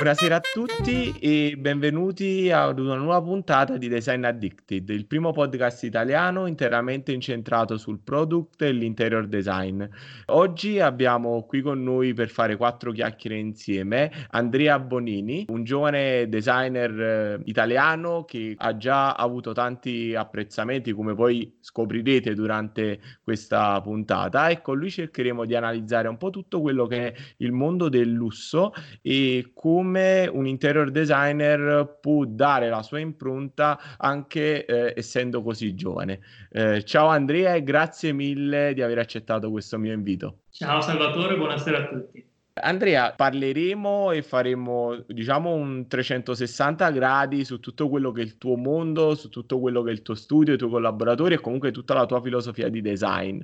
Buonasera 0.00 0.36
a 0.36 0.40
tutti 0.40 1.12
e 1.18 1.56
benvenuti 1.58 2.50
ad 2.50 2.78
una 2.78 2.94
nuova 2.94 3.20
puntata 3.20 3.76
di 3.76 3.86
Design 3.86 4.24
Addicted, 4.24 4.88
il 4.88 5.04
primo 5.04 5.30
podcast 5.30 5.82
italiano 5.82 6.46
interamente 6.46 7.12
incentrato 7.12 7.76
sul 7.76 8.00
product 8.02 8.62
e 8.62 8.72
l'interior 8.72 9.26
design. 9.26 9.84
Oggi 10.28 10.80
abbiamo 10.80 11.42
qui 11.42 11.60
con 11.60 11.82
noi 11.82 12.14
per 12.14 12.30
fare 12.30 12.56
quattro 12.56 12.92
chiacchiere 12.92 13.36
insieme 13.36 14.10
Andrea 14.30 14.78
Bonini, 14.78 15.44
un 15.50 15.64
giovane 15.64 16.30
designer 16.30 16.98
eh, 16.98 17.40
italiano 17.44 18.24
che 18.24 18.54
ha 18.56 18.78
già 18.78 19.12
avuto 19.12 19.52
tanti 19.52 20.14
apprezzamenti 20.14 20.92
come 20.92 21.14
poi 21.14 21.58
scoprirete 21.60 22.32
durante 22.32 23.00
questa 23.22 23.78
puntata 23.82 24.48
e 24.48 24.62
con 24.62 24.78
lui 24.78 24.90
cercheremo 24.90 25.44
di 25.44 25.54
analizzare 25.54 26.08
un 26.08 26.16
po' 26.16 26.30
tutto 26.30 26.62
quello 26.62 26.86
che 26.86 27.12
è 27.12 27.14
il 27.36 27.52
mondo 27.52 27.90
del 27.90 28.10
lusso 28.10 28.72
e 29.02 29.50
come 29.52 29.88
come 29.90 30.28
un 30.32 30.46
interior 30.46 30.92
designer 30.92 31.98
può 32.00 32.24
dare 32.24 32.68
la 32.68 32.82
sua 32.82 33.00
impronta 33.00 33.96
anche 33.96 34.64
eh, 34.64 34.94
essendo 34.96 35.42
così 35.42 35.74
giovane. 35.74 36.20
Eh, 36.52 36.84
ciao 36.84 37.08
Andrea 37.08 37.54
e 37.54 37.64
grazie 37.64 38.12
mille 38.12 38.72
di 38.72 38.82
aver 38.82 38.98
accettato 38.98 39.50
questo 39.50 39.78
mio 39.78 39.92
invito. 39.92 40.42
Ciao 40.50 40.80
Salvatore, 40.80 41.36
buonasera 41.36 41.78
a 41.78 41.88
tutti. 41.88 42.29
Andrea, 42.52 43.12
parleremo 43.14 44.10
e 44.10 44.22
faremo, 44.22 45.04
diciamo, 45.06 45.52
un 45.52 45.86
360 45.86 46.90
gradi 46.90 47.44
su 47.44 47.60
tutto 47.60 47.88
quello 47.88 48.10
che 48.12 48.20
è 48.20 48.24
il 48.24 48.38
tuo 48.38 48.56
mondo, 48.56 49.14
su 49.14 49.28
tutto 49.28 49.60
quello 49.60 49.82
che 49.82 49.90
è 49.90 49.92
il 49.92 50.02
tuo 50.02 50.14
studio, 50.14 50.54
i 50.54 50.58
tuoi 50.58 50.70
collaboratori 50.70 51.34
e 51.34 51.40
comunque 51.40 51.70
tutta 51.70 51.94
la 51.94 52.06
tua 52.06 52.20
filosofia 52.20 52.68
di 52.68 52.82
design. 52.82 53.40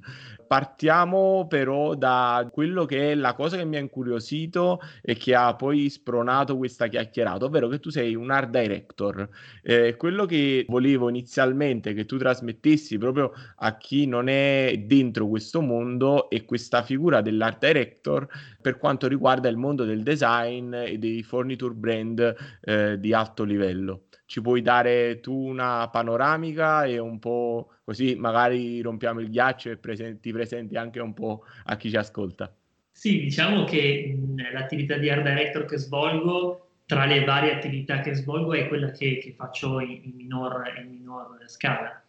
Partiamo 0.47 1.47
però 1.49 1.95
da 1.95 2.49
quello 2.53 2.85
che 2.85 3.13
è 3.13 3.15
la 3.15 3.35
cosa 3.35 3.57
che 3.57 3.65
mi 3.65 3.77
ha 3.77 3.81
incuriosito 3.81 4.81
e 5.03 5.15
che 5.17 5.35
ha 5.35 5.55
poi 5.55 5.89
spronato 5.89 6.57
questa 6.57 6.89
chiacchierata, 6.89 7.47
ovvero 7.47 7.69
che 7.69 7.79
tu 7.81 7.91
sei 7.91 8.15
un 8.15 8.31
art 8.31 8.51
director. 8.51 9.29
Eh, 9.63 9.97
quello 9.97 10.27
che 10.27 10.65
volevo 10.69 11.09
inizialmente 11.09 11.95
che 11.95 12.05
tu 12.05 12.17
trasmettessi 12.19 12.99
proprio 12.99 13.33
a 13.57 13.77
chi 13.77 14.07
non 14.07 14.29
è 14.29 14.83
dentro 14.85 15.27
questo 15.29 15.61
mondo 15.63 16.29
è 16.29 16.45
questa 16.45 16.83
figura 16.83 17.21
dell'art 17.23 17.65
director 17.65 18.27
per 18.61 18.79
quanto 18.79 19.06
riguarda 19.07 19.49
il 19.49 19.57
mondo 19.57 19.85
del 19.85 20.03
design 20.03 20.75
e 20.75 20.99
dei 20.99 21.23
forniture 21.23 21.75
brand 21.75 22.35
eh, 22.61 22.99
di 22.99 23.13
alto 23.13 23.45
livello. 23.45 24.05
Ci 24.27 24.41
puoi 24.41 24.63
dare 24.63 25.21
tu 25.21 25.35
una 25.35 25.89
panoramica 25.89 26.85
e 26.85 26.99
un 26.99 27.19
po' 27.19 27.71
così 27.85 28.17
magari 28.17 28.81
rompiamo 28.81 29.21
il 29.21 29.31
ghiaccio 29.31 29.71
e 29.71 29.77
presenti, 29.77 30.21
ti 30.21 30.33
presenti 30.33 30.77
anche 30.77 31.01
un 31.01 31.15
po' 31.15 31.45
a 31.65 31.77
chi 31.77 31.91
ci 31.91 31.97
ascolta. 31.97 32.53
Sì, 32.91 33.21
diciamo 33.21 33.65
che 33.65 34.17
mh, 34.19 34.53
l'attività 34.53 34.97
di 34.97 35.11
art 35.11 35.23
director 35.23 35.65
che 35.67 35.77
svolgo, 35.77 36.69
tra 36.87 37.05
le 37.05 37.25
varie 37.25 37.55
attività 37.55 38.01
che 38.01 38.15
svolgo, 38.15 38.55
è 38.55 38.69
quella 38.69 38.91
che, 38.91 39.19
che 39.19 39.35
faccio 39.37 39.81
in, 39.81 40.01
in, 40.03 40.13
minor, 40.17 40.63
in 40.83 40.91
minor 40.91 41.39
scala 41.47 42.01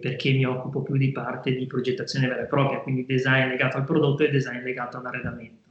perché 0.00 0.30
mi 0.32 0.44
occupo 0.44 0.82
più 0.82 0.96
di 0.96 1.10
parte 1.10 1.52
di 1.54 1.66
progettazione 1.66 2.28
vera 2.28 2.42
e 2.42 2.46
propria, 2.46 2.80
quindi 2.80 3.04
design 3.04 3.48
legato 3.48 3.78
al 3.78 3.84
prodotto 3.84 4.22
e 4.22 4.30
design 4.30 4.62
legato 4.62 4.98
all'arredamento 4.98 5.61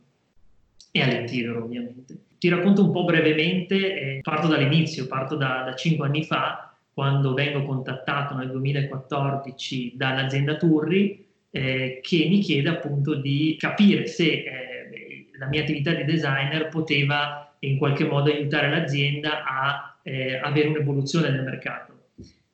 e 0.92 1.02
all'interior 1.02 1.58
ovviamente. 1.58 2.18
Ti 2.38 2.50
racconto 2.50 2.84
un 2.84 2.92
po' 2.92 3.04
brevemente, 3.04 3.76
eh, 3.76 4.20
parto 4.22 4.48
dall'inizio, 4.48 5.08
parto 5.08 5.36
da, 5.36 5.64
da 5.66 5.76
5 5.76 6.06
anni 6.06 6.24
fa, 6.24 6.76
quando 6.94 7.34
vengo 7.34 7.64
contattato 7.64 8.36
nel 8.36 8.50
2014 8.50 9.94
dall'azienda 9.96 10.58
Turri, 10.58 11.26
eh, 11.52 12.00
che 12.02 12.28
mi 12.30 12.40
chiede 12.40 12.70
appunto 12.70 13.16
di 13.16 13.56
capire 13.60 14.08
se 14.08 14.26
eh, 14.26 15.30
la 15.38 15.48
mia 15.48 15.62
attività 15.62 15.94
di 15.94 16.04
designer 16.04 16.68
poteva 16.70 17.56
in 17.60 17.78
qualche 17.78 18.06
modo 18.06 18.32
aiutare 18.32 18.70
l'azienda 18.70 19.44
a 19.44 20.00
eh, 20.04 20.38
avere 20.38 20.70
un'evoluzione 20.70 21.30
nel 21.30 21.44
mercato 21.44 21.92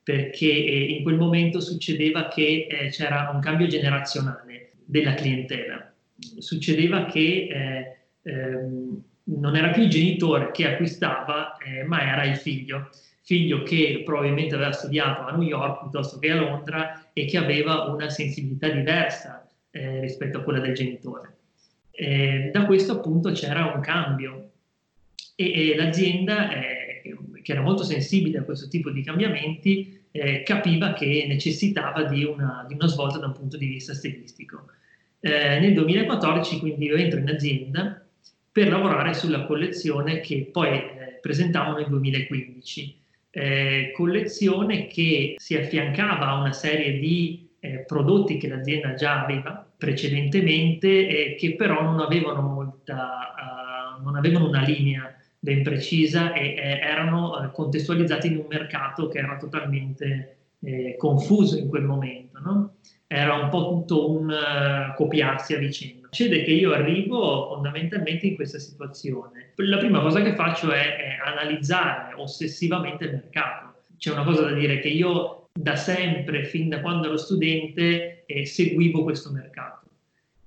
perché 0.07 0.45
eh, 0.45 0.83
in 0.85 1.03
quel 1.03 1.17
momento 1.17 1.59
succedeva 1.59 2.29
che 2.29 2.65
eh, 2.69 2.87
c'era 2.91 3.29
un 3.33 3.41
cambio 3.41 3.67
generazionale 3.67 4.71
della 4.85 5.13
clientela. 5.15 5.93
Succedeva 6.37 7.07
che 7.07 7.19
eh, 7.19 7.96
ehm, 8.27 9.03
non 9.23 9.55
era 9.55 9.69
più 9.71 9.83
il 9.83 9.89
genitore 9.89 10.51
che 10.51 10.67
acquistava, 10.67 11.57
eh, 11.57 11.83
ma 11.83 12.01
era 12.01 12.23
il 12.23 12.35
figlio. 12.37 12.89
Figlio 13.23 13.63
che 13.63 14.03
probabilmente 14.05 14.55
aveva 14.55 14.71
studiato 14.71 15.21
a 15.21 15.31
New 15.31 15.45
York 15.45 15.81
piuttosto 15.81 16.17
che 16.17 16.31
a 16.31 16.35
Londra 16.35 17.09
e 17.11 17.25
che 17.25 17.37
aveva 17.37 17.83
una 17.85 18.09
sensibilità 18.09 18.69
diversa 18.69 19.45
eh, 19.71 19.99
rispetto 19.99 20.37
a 20.37 20.43
quella 20.43 20.59
del 20.59 20.73
genitore. 20.73 21.35
Eh, 21.91 22.51
da 22.53 22.65
questo 22.65 22.93
appunto 22.93 23.31
c'era 23.31 23.65
un 23.73 23.81
cambio 23.81 24.51
e, 25.35 25.71
e 25.71 25.75
l'azienda, 25.75 26.51
eh, 26.51 27.01
che 27.41 27.51
era 27.51 27.61
molto 27.61 27.83
sensibile 27.83 28.39
a 28.39 28.43
questo 28.43 28.69
tipo 28.69 28.91
di 28.91 29.03
cambiamenti, 29.03 30.05
eh, 30.11 30.43
capiva 30.43 30.93
che 30.93 31.25
necessitava 31.27 32.03
di 32.03 32.23
una, 32.23 32.65
di 32.67 32.75
una, 32.75 32.87
svolta 32.87 33.17
da 33.17 33.27
un 33.27 33.33
punto 33.33 33.57
di 33.57 33.67
vista 33.67 33.93
stilistico. 33.93 34.67
Eh, 35.19 35.59
nel 35.59 35.73
2014 35.73 36.59
quindi 36.59 36.85
io 36.85 36.95
entro 36.95 37.19
in 37.19 37.29
azienda 37.29 38.06
per 38.57 38.69
lavorare 38.69 39.13
sulla 39.13 39.45
collezione 39.45 40.19
che 40.19 40.49
poi 40.51 40.69
eh, 40.69 41.19
presentavamo 41.21 41.77
nel 41.77 41.85
2015. 41.89 43.01
Eh, 43.29 43.91
collezione 43.95 44.87
che 44.87 45.35
si 45.37 45.55
affiancava 45.55 46.25
a 46.25 46.39
una 46.39 46.53
serie 46.53 46.97
di 46.97 47.49
eh, 47.59 47.83
prodotti 47.85 48.37
che 48.37 48.47
l'azienda 48.47 48.95
già 48.95 49.21
aveva 49.21 49.63
precedentemente 49.77 51.35
che 51.37 51.53
però 51.55 51.83
non 51.83 51.99
avevano, 51.99 52.41
molta, 52.41 53.35
uh, 53.99 54.03
non 54.03 54.15
avevano 54.15 54.47
una 54.47 54.63
linea 54.63 55.15
ben 55.37 55.61
precisa 55.61 56.33
e 56.33 56.55
eh, 56.55 56.79
erano 56.79 57.33
uh, 57.33 57.51
contestualizzati 57.51 58.25
in 58.25 58.37
un 58.37 58.45
mercato 58.49 59.07
che 59.07 59.19
era 59.19 59.37
totalmente 59.37 60.37
eh, 60.61 60.95
confuso 60.97 61.59
in 61.59 61.69
quel 61.69 61.83
momento. 61.83 62.39
No? 62.39 62.73
Era 63.05 63.35
un 63.35 63.49
po' 63.49 63.67
tutto 63.67 64.09
un 64.09 64.31
uh, 64.31 64.95
copiarsi 64.95 65.53
a 65.53 65.59
vicenda. 65.59 66.06
Succede 66.09 66.43
che 66.43 66.51
io 66.51 66.71
arrivo 66.71 67.47
fondamentalmente 67.49 68.27
in 68.27 68.35
questa 68.35 68.59
situazione. 68.59 69.51
La 69.55 69.77
prima 69.77 70.01
cosa 70.01 70.21
che 70.21 70.35
faccio 70.35 70.71
è, 70.71 70.95
è 70.95 71.17
analizzare 71.23 72.13
ossessivamente 72.15 73.05
il 73.05 73.11
mercato. 73.11 73.83
C'è 73.97 74.11
una 74.11 74.23
cosa 74.23 74.43
da 74.43 74.53
dire 74.53 74.79
che 74.79 74.87
io 74.87 75.49
da 75.53 75.75
sempre, 75.75 76.45
fin 76.45 76.69
da 76.69 76.81
quando 76.81 77.07
ero 77.07 77.17
studente, 77.17 78.23
eh, 78.25 78.45
seguivo 78.45 79.03
questo 79.03 79.31
mercato 79.31 79.85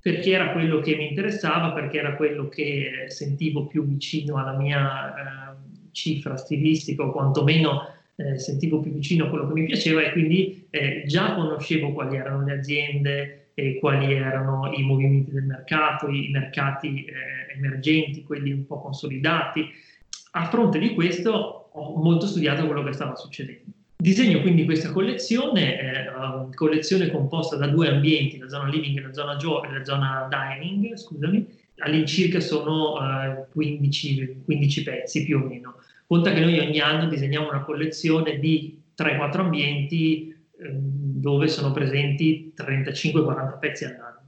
perché 0.03 0.31
era 0.31 0.53
quello 0.53 0.81
che 0.81 0.97
mi 0.97 1.09
interessava, 1.09 1.73
perché 1.73 1.99
era 1.99 2.17
quello 2.17 2.49
che 2.49 3.05
sentivo 3.09 3.67
più 3.67 3.85
vicino 3.85 4.39
alla 4.39 4.57
mia 4.57 5.15
eh, 5.15 5.57
cifra 5.93 6.37
stilistica 6.37 7.03
o 7.03 7.13
quantomeno 7.13 7.87
eh, 8.17 8.39
sentivo 8.39 8.81
più 8.81 8.93
vicino 8.93 9.27
a 9.27 9.29
quello 9.29 9.47
che 9.47 9.53
mi 9.55 9.67
piaceva 9.67 10.03
e 10.03 10.13
quindi 10.13 10.67
eh, 10.71 11.05
già 11.07 11.35
conoscevo 11.35 11.93
quali 11.93 12.17
erano 12.17 12.45
le 12.45 12.53
aziende, 12.53 13.40
eh, 13.61 13.79
quali 13.79 14.15
erano 14.15 14.73
i 14.75 14.83
movimenti 14.83 15.31
del 15.31 15.45
mercato, 15.45 16.09
i, 16.09 16.31
mercati 16.33 17.05
eh, 17.05 17.55
emergenti, 17.57 18.25
quelli 18.25 18.53
un 18.53 18.67
po' 18.67 18.81
consolidati. 18.81 19.69
A 20.33 20.49
fronte 20.49 20.79
di 20.79 20.95
questo 20.95 21.69
ho 21.73 22.03
molto 22.03 22.27
studiato 22.27 22.65
quello 22.65 22.83
che 22.83 22.93
stava 22.93 23.15
succedendo. 23.15 23.73
Disegno 23.97 24.41
quindi 24.41 24.65
questa 24.65 24.93
collezione, 24.93 25.79
eh, 25.79 26.55
collezione 26.55 27.11
composta 27.11 27.57
da 27.57 27.67
due 27.67 27.89
ambienti, 27.89 28.39
la 28.39 28.49
zona 28.49 28.69
living 28.69 28.97
e 28.97 29.03
la 29.03 29.13
zona, 29.13 29.37
gio- 29.37 29.63
la 29.63 29.85
zona 29.85 30.27
dining, 30.31 30.97
scusami, 30.97 31.47
all'incirca 31.79 32.41
sono 32.41 32.97
eh, 32.97 33.45
15, 33.53 34.43
15 34.47 34.83
pezzi 34.83 35.25
più 35.25 35.39
o 35.39 35.47
meno. 35.47 35.75
Conta 36.07 36.33
che 36.33 36.41
noi 36.41 36.59
ogni 36.59 36.81
anno 36.81 37.09
disegniamo 37.09 37.51
una 37.51 37.63
collezione 37.63 38.39
di 38.39 38.81
3-4 38.97 39.41
ambienti 39.41 40.31
Ehm, 40.63 41.00
dove 41.21 41.49
sono 41.49 41.73
presenti 41.73 42.53
35-40 42.57 43.59
pezzi 43.59 43.85
all'anno. 43.85 44.19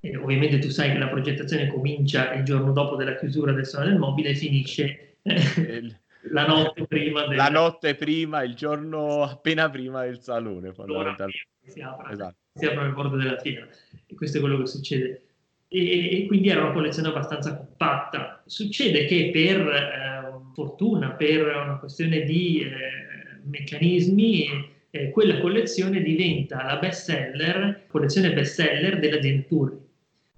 E 0.00 0.16
ovviamente 0.16 0.58
tu 0.58 0.68
sai 0.70 0.92
che 0.92 0.98
la 0.98 1.08
progettazione 1.08 1.68
comincia 1.68 2.32
il 2.34 2.44
giorno 2.44 2.72
dopo 2.72 2.96
della 2.96 3.16
chiusura 3.16 3.52
del 3.52 3.66
salone 3.66 3.90
del 3.90 3.98
mobile 3.98 4.30
e 4.30 4.34
finisce 4.34 5.16
eh, 5.22 5.94
la 6.30 6.46
notte 6.46 6.86
prima. 6.86 7.26
Del... 7.26 7.36
La 7.36 7.48
notte 7.48 7.94
prima, 7.94 8.42
il 8.42 8.54
giorno 8.54 9.22
appena 9.22 9.68
prima 9.68 10.04
del 10.04 10.20
salone, 10.20 10.72
fondamentalmente. 10.72 11.48
Si 11.64 11.80
apre, 11.80 12.12
esatto. 12.12 12.36
si 12.54 12.64
apre 12.64 12.86
le 12.86 12.92
porte 12.92 13.16
della 13.16 13.38
fiera 13.38 13.68
e 14.06 14.14
questo 14.14 14.38
è 14.38 14.40
quello 14.40 14.58
che 14.58 14.66
succede. 14.66 15.22
E, 15.68 16.22
e 16.22 16.26
quindi 16.26 16.48
era 16.48 16.62
una 16.62 16.72
collezione 16.72 17.08
abbastanza 17.08 17.56
compatta. 17.56 18.42
Succede 18.46 19.04
che 19.04 19.30
per 19.32 19.60
eh, 19.60 20.30
fortuna, 20.54 21.10
per 21.10 21.46
una 21.46 21.78
questione 21.78 22.22
di 22.22 22.62
eh, 22.62 23.40
meccanismi, 23.44 24.69
eh, 24.90 25.10
quella 25.10 25.38
collezione 25.40 26.02
diventa 26.02 26.64
la 26.64 26.76
best 26.76 27.10
seller, 27.10 27.84
collezione 27.86 28.32
best 28.32 28.54
seller 28.54 28.98
dell'azienda 28.98 29.46
Turri. 29.46 29.76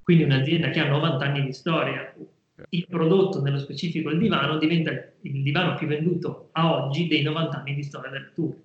Quindi 0.02 0.24
un'azienda 0.24 0.70
che 0.70 0.80
ha 0.80 0.88
90 0.88 1.24
anni 1.24 1.44
di 1.44 1.52
storia. 1.52 2.14
Il 2.68 2.86
prodotto, 2.88 3.40
nello 3.40 3.58
specifico 3.58 4.10
il 4.10 4.18
divano, 4.18 4.58
diventa 4.58 4.90
il 4.90 5.42
divano 5.42 5.74
più 5.74 5.86
venduto 5.86 6.50
a 6.52 6.84
oggi 6.84 7.08
dei 7.08 7.22
90 7.22 7.58
anni 7.58 7.74
di 7.74 7.82
storia 7.82 8.10
del 8.10 8.30
Turri. 8.34 8.60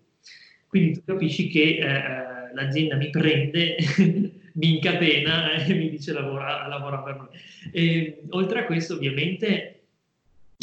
Quindi 0.68 0.94
tu 0.94 1.01
capisci 1.06 1.48
che 1.48 1.78
eh, 1.78 2.54
l'azienda 2.54 2.95
mi 2.95 3.10
prende, 3.10 3.78
mi 4.54 4.74
incatena 4.75 5.54
e 5.54 5.74
mi 5.74 5.89
dice 5.89 6.12
lavora, 6.12 6.68
lavora 6.68 7.00
per 7.00 7.16
noi. 7.16 7.28
E, 7.72 8.24
oltre 8.31 8.60
a 8.60 8.66
questo, 8.66 8.95
ovviamente, 8.95 9.76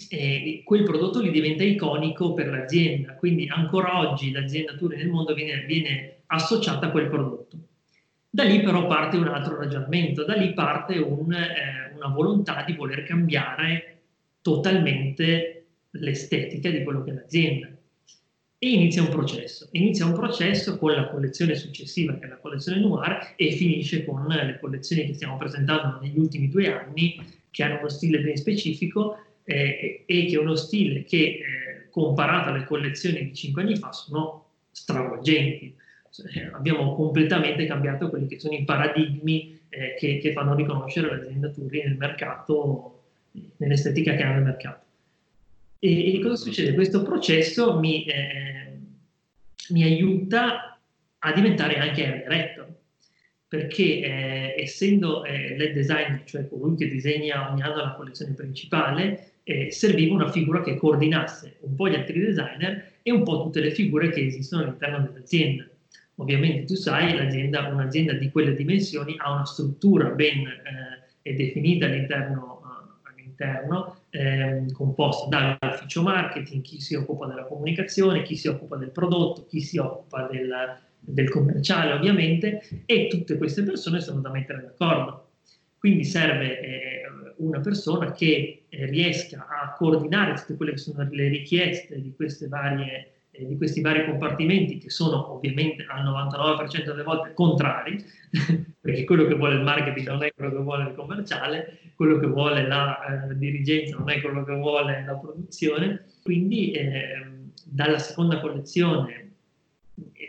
e 0.08 0.62
quel 0.64 0.82
prodotto 0.82 1.20
lì 1.20 1.30
diventa 1.30 1.62
iconico 1.62 2.34
per 2.34 2.48
l'azienda, 2.48 3.14
quindi 3.14 3.46
ancora 3.48 3.98
oggi 3.98 4.32
l'azienda 4.32 4.74
Turi 4.74 4.96
nel 4.96 5.08
mondo 5.08 5.34
viene, 5.34 5.64
viene 5.66 6.16
associata 6.26 6.86
a 6.86 6.90
quel 6.90 7.08
prodotto. 7.08 7.56
Da 8.28 8.42
lì 8.42 8.60
però 8.60 8.86
parte 8.86 9.16
un 9.16 9.28
altro 9.28 9.56
ragionamento, 9.56 10.24
da 10.24 10.34
lì 10.34 10.52
parte 10.52 10.98
un, 10.98 11.32
eh, 11.32 11.92
una 11.94 12.08
volontà 12.08 12.64
di 12.66 12.74
voler 12.74 13.04
cambiare 13.04 13.98
totalmente 14.42 15.66
l'estetica 15.90 16.70
di 16.70 16.82
quello 16.82 17.04
che 17.04 17.10
è 17.10 17.14
l'azienda. 17.14 17.68
E 18.58 18.70
inizia 18.70 19.02
un 19.02 19.10
processo, 19.10 19.68
inizia 19.72 20.06
un 20.06 20.14
processo 20.14 20.78
con 20.78 20.92
la 20.92 21.08
collezione 21.08 21.54
successiva 21.54 22.16
che 22.18 22.24
è 22.24 22.28
la 22.28 22.38
collezione 22.38 22.80
Noir 22.80 23.34
e 23.36 23.52
finisce 23.52 24.04
con 24.04 24.26
le 24.26 24.58
collezioni 24.60 25.06
che 25.06 25.14
stiamo 25.14 25.36
presentando 25.36 26.00
negli 26.00 26.18
ultimi 26.18 26.48
due 26.48 26.72
anni 26.72 27.22
che 27.50 27.62
hanno 27.62 27.78
uno 27.78 27.88
stile 27.88 28.20
ben 28.20 28.36
specifico 28.36 29.18
eh, 29.44 30.04
e 30.06 30.26
che 30.26 30.34
è 30.34 30.38
uno 30.38 30.54
stile 30.56 31.04
che 31.04 31.16
eh, 31.16 31.90
comparato 31.90 32.48
alle 32.48 32.64
collezioni 32.64 33.24
di 33.24 33.34
cinque 33.34 33.62
anni 33.62 33.76
fa 33.76 33.92
sono 33.92 34.46
stravolgenti. 34.70 35.74
Eh, 36.34 36.50
abbiamo 36.52 36.94
completamente 36.94 37.66
cambiato 37.66 38.08
quelli 38.08 38.26
che 38.26 38.38
sono 38.38 38.54
i 38.54 38.64
paradigmi 38.64 39.60
eh, 39.68 39.94
che, 39.98 40.18
che, 40.18 40.32
fanno 40.32 40.54
riconoscere 40.54 41.08
l'azienda 41.08 41.48
Turri 41.48 41.82
nel 41.82 41.96
mercato, 41.96 43.02
nell'estetica 43.56 44.14
che 44.14 44.22
ha 44.22 44.32
nel 44.32 44.42
mercato. 44.42 44.82
E, 45.78 46.14
e 46.14 46.20
cosa 46.20 46.36
succede? 46.36 46.74
Questo 46.74 47.02
processo 47.02 47.78
mi, 47.78 48.04
eh, 48.04 48.78
mi 49.70 49.82
aiuta 49.82 50.78
a 51.18 51.32
diventare 51.32 51.78
anche 51.78 52.24
director, 52.26 52.68
perché 53.54 54.00
eh, 54.00 54.54
essendo 54.58 55.24
eh, 55.24 55.56
lead 55.56 55.74
designer, 55.74 56.22
cioè 56.24 56.48
colui 56.48 56.76
che 56.76 56.88
disegna 56.88 57.52
ogni 57.52 57.62
anno 57.62 57.76
la 57.76 57.94
collezione 57.94 58.32
principale, 58.32 59.34
eh, 59.44 59.70
serviva 59.70 60.12
una 60.14 60.28
figura 60.28 60.60
che 60.60 60.74
coordinasse 60.74 61.58
un 61.60 61.76
po' 61.76 61.88
gli 61.88 61.94
altri 61.94 62.18
designer 62.18 62.94
e 63.00 63.12
un 63.12 63.22
po' 63.22 63.44
tutte 63.44 63.60
le 63.60 63.70
figure 63.70 64.10
che 64.10 64.26
esistono 64.26 64.64
all'interno 64.64 65.08
dell'azienda. 65.08 65.68
Ovviamente 66.16 66.64
tu 66.64 66.74
sai, 66.74 67.16
l'azienda, 67.16 67.68
un'azienda 67.68 68.14
di 68.14 68.28
quelle 68.32 68.56
dimensioni 68.56 69.14
ha 69.18 69.32
una 69.32 69.46
struttura 69.46 70.08
ben 70.08 70.44
eh, 71.22 71.34
definita 71.34 71.86
all'interno, 71.86 72.60
uh, 72.60 73.08
all'interno 73.08 73.98
eh, 74.10 74.64
composta 74.72 75.28
dall'ufficio 75.28 76.02
marketing, 76.02 76.62
chi 76.62 76.80
si 76.80 76.96
occupa 76.96 77.26
della 77.26 77.44
comunicazione, 77.44 78.22
chi 78.22 78.34
si 78.34 78.48
occupa 78.48 78.76
del 78.76 78.90
prodotto, 78.90 79.46
chi 79.46 79.60
si 79.60 79.78
occupa 79.78 80.28
del, 80.30 80.50
del 81.06 81.28
commerciale 81.28 81.92
ovviamente 81.92 82.62
e 82.86 83.08
tutte 83.08 83.36
queste 83.36 83.62
persone 83.62 84.00
sono 84.00 84.20
da 84.20 84.30
mettere 84.30 84.62
d'accordo. 84.62 85.30
Quindi 85.78 86.04
serve 86.04 86.60
eh, 86.60 87.02
una 87.36 87.60
persona 87.60 88.12
che 88.12 88.64
eh, 88.68 88.86
riesca 88.86 89.46
a 89.48 89.74
coordinare 89.74 90.34
tutte 90.34 90.56
quelle 90.56 90.72
che 90.72 90.78
sono 90.78 91.06
le 91.10 91.28
richieste 91.28 92.00
di 92.00 92.14
varie 92.48 93.14
eh, 93.36 93.46
di 93.46 93.56
questi 93.56 93.80
vari 93.80 94.04
compartimenti 94.04 94.78
che 94.78 94.90
sono 94.90 95.32
ovviamente 95.34 95.84
al 95.88 96.04
99% 96.04 96.84
delle 96.84 97.02
volte 97.02 97.34
contrari, 97.34 98.02
perché 98.80 99.04
quello 99.04 99.26
che 99.26 99.34
vuole 99.34 99.56
il 99.56 99.62
marketing 99.62 100.06
non 100.08 100.22
è 100.22 100.32
quello 100.32 100.52
che 100.52 100.62
vuole 100.62 100.84
il 100.84 100.94
commerciale, 100.94 101.78
quello 101.96 102.18
che 102.18 102.26
vuole 102.26 102.66
la 102.66 103.28
eh, 103.28 103.36
dirigenza 103.36 103.96
non 103.98 104.08
è 104.10 104.20
quello 104.20 104.44
che 104.44 104.54
vuole 104.54 105.04
la 105.04 105.14
produzione, 105.14 106.04
quindi 106.22 106.70
eh, 106.72 107.26
dalla 107.64 107.98
seconda 107.98 108.40
collezione 108.40 109.32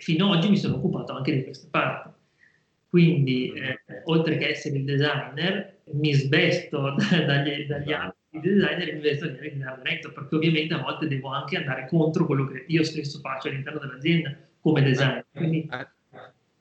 fino 0.01 0.31
ad 0.31 0.37
oggi 0.37 0.49
mi 0.49 0.57
sono 0.57 0.75
occupato 0.75 1.13
anche 1.13 1.33
di 1.33 1.43
questa 1.43 1.67
parte. 1.69 2.13
Quindi, 2.89 3.51
eh, 3.51 3.79
oltre 4.05 4.37
che 4.37 4.49
essere 4.49 4.77
il 4.77 4.85
designer, 4.85 5.81
mi 5.91 6.13
svesto 6.13 6.95
dagli, 7.25 7.65
dagli 7.65 7.91
altri 7.91 8.39
designer 8.39 8.87
invece 8.87 9.31
di 9.31 9.39
diventare 9.39 9.81
director, 9.83 10.13
perché 10.13 10.35
ovviamente 10.35 10.73
a 10.73 10.81
volte 10.81 11.07
devo 11.07 11.29
anche 11.29 11.57
andare 11.57 11.87
contro 11.87 12.25
quello 12.25 12.47
che 12.47 12.65
io 12.67 12.83
stesso 12.83 13.19
faccio 13.19 13.49
all'interno 13.49 13.79
dell'azienda 13.79 14.35
come 14.59 14.81
designer. 14.81 15.25
Quindi... 15.31 15.69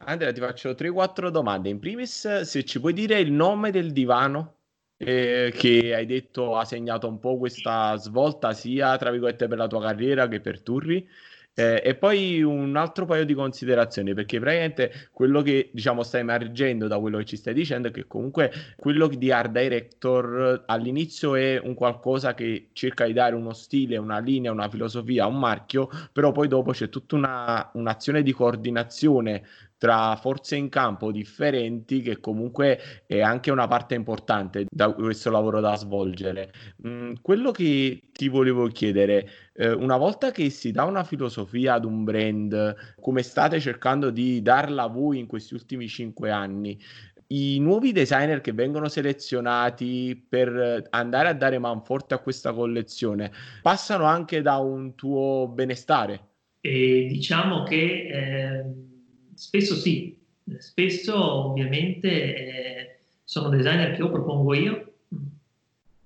Andrea, 0.06 0.32
ti 0.32 0.40
faccio 0.40 0.70
3-4 0.70 1.28
domande. 1.28 1.70
In 1.70 1.78
primis, 1.78 2.40
se 2.40 2.64
ci 2.64 2.80
puoi 2.80 2.92
dire 2.92 3.20
il 3.20 3.32
nome 3.32 3.70
del 3.70 3.92
divano 3.92 4.56
eh, 4.96 5.52
che 5.54 5.94
hai 5.94 6.06
detto 6.06 6.56
ha 6.56 6.64
segnato 6.64 7.08
un 7.08 7.18
po' 7.18 7.36
questa 7.36 7.96
svolta 7.96 8.52
sia 8.52 8.96
tra 8.96 9.10
virgolette 9.10 9.48
per 9.48 9.58
la 9.58 9.66
tua 9.66 9.80
carriera 9.80 10.28
che 10.28 10.40
per 10.40 10.62
Turri 10.62 11.06
eh, 11.54 11.80
e 11.84 11.94
poi 11.94 12.42
un 12.42 12.74
altro 12.76 13.06
paio 13.06 13.24
di 13.24 13.32
considerazioni, 13.32 14.12
perché 14.12 14.40
praticamente 14.40 15.08
quello 15.12 15.40
che 15.40 15.70
diciamo 15.72 16.02
sta 16.02 16.18
emergendo 16.18 16.88
da 16.88 16.98
quello 16.98 17.18
che 17.18 17.24
ci 17.24 17.36
stai 17.36 17.54
dicendo 17.54 17.88
è 17.88 17.90
che 17.92 18.06
comunque 18.08 18.50
quello 18.76 19.06
di 19.06 19.30
Art 19.30 19.52
Director 19.52 20.64
all'inizio 20.66 21.36
è 21.36 21.60
un 21.62 21.74
qualcosa 21.74 22.34
che 22.34 22.70
cerca 22.72 23.06
di 23.06 23.12
dare 23.12 23.36
uno 23.36 23.52
stile, 23.52 23.96
una 23.96 24.18
linea, 24.18 24.50
una 24.50 24.68
filosofia, 24.68 25.26
un 25.26 25.38
marchio, 25.38 25.88
però 26.12 26.32
poi 26.32 26.48
dopo 26.48 26.72
c'è 26.72 26.88
tutta 26.88 27.14
una, 27.14 27.70
un'azione 27.74 28.22
di 28.22 28.32
coordinazione 28.32 29.44
tra 29.78 30.16
forze 30.16 30.56
in 30.56 30.68
campo 30.68 31.10
differenti 31.10 32.00
che 32.00 32.20
comunque 32.20 33.04
è 33.06 33.20
anche 33.20 33.50
una 33.50 33.66
parte 33.66 33.94
importante 33.94 34.66
da 34.70 34.92
questo 34.92 35.30
lavoro 35.30 35.60
da 35.60 35.74
svolgere. 35.76 36.52
Mm, 36.86 37.14
quello 37.20 37.50
che 37.50 38.08
ti 38.12 38.28
volevo 38.28 38.66
chiedere, 38.68 39.28
eh, 39.52 39.72
una 39.72 39.96
volta 39.96 40.30
che 40.30 40.48
si 40.50 40.70
dà 40.70 40.84
una 40.84 41.04
filosofia 41.04 41.74
ad 41.74 41.84
un 41.84 42.04
brand, 42.04 42.94
come 43.00 43.22
state 43.22 43.60
cercando 43.60 44.10
di 44.10 44.40
darla 44.42 44.86
voi 44.86 45.18
in 45.18 45.26
questi 45.26 45.54
ultimi 45.54 45.88
cinque 45.88 46.30
anni, 46.30 46.80
i 47.26 47.58
nuovi 47.58 47.92
designer 47.92 48.40
che 48.40 48.52
vengono 48.52 48.88
selezionati 48.88 50.24
per 50.28 50.86
andare 50.90 51.28
a 51.28 51.34
dare 51.34 51.58
manforte 51.58 52.14
a 52.14 52.18
questa 52.18 52.52
collezione 52.52 53.32
passano 53.62 54.04
anche 54.04 54.40
da 54.40 54.56
un 54.56 54.94
tuo 54.94 55.48
benestare? 55.48 56.28
E 56.60 57.06
diciamo 57.10 57.64
che 57.64 58.08
eh 58.10 58.92
Spesso 59.34 59.74
sì, 59.74 60.16
spesso 60.58 61.46
ovviamente 61.48 62.08
eh, 62.08 62.98
sono 63.24 63.48
designer 63.48 63.92
che 63.92 64.00
io 64.00 64.10
propongo 64.10 64.54
io, 64.54 64.92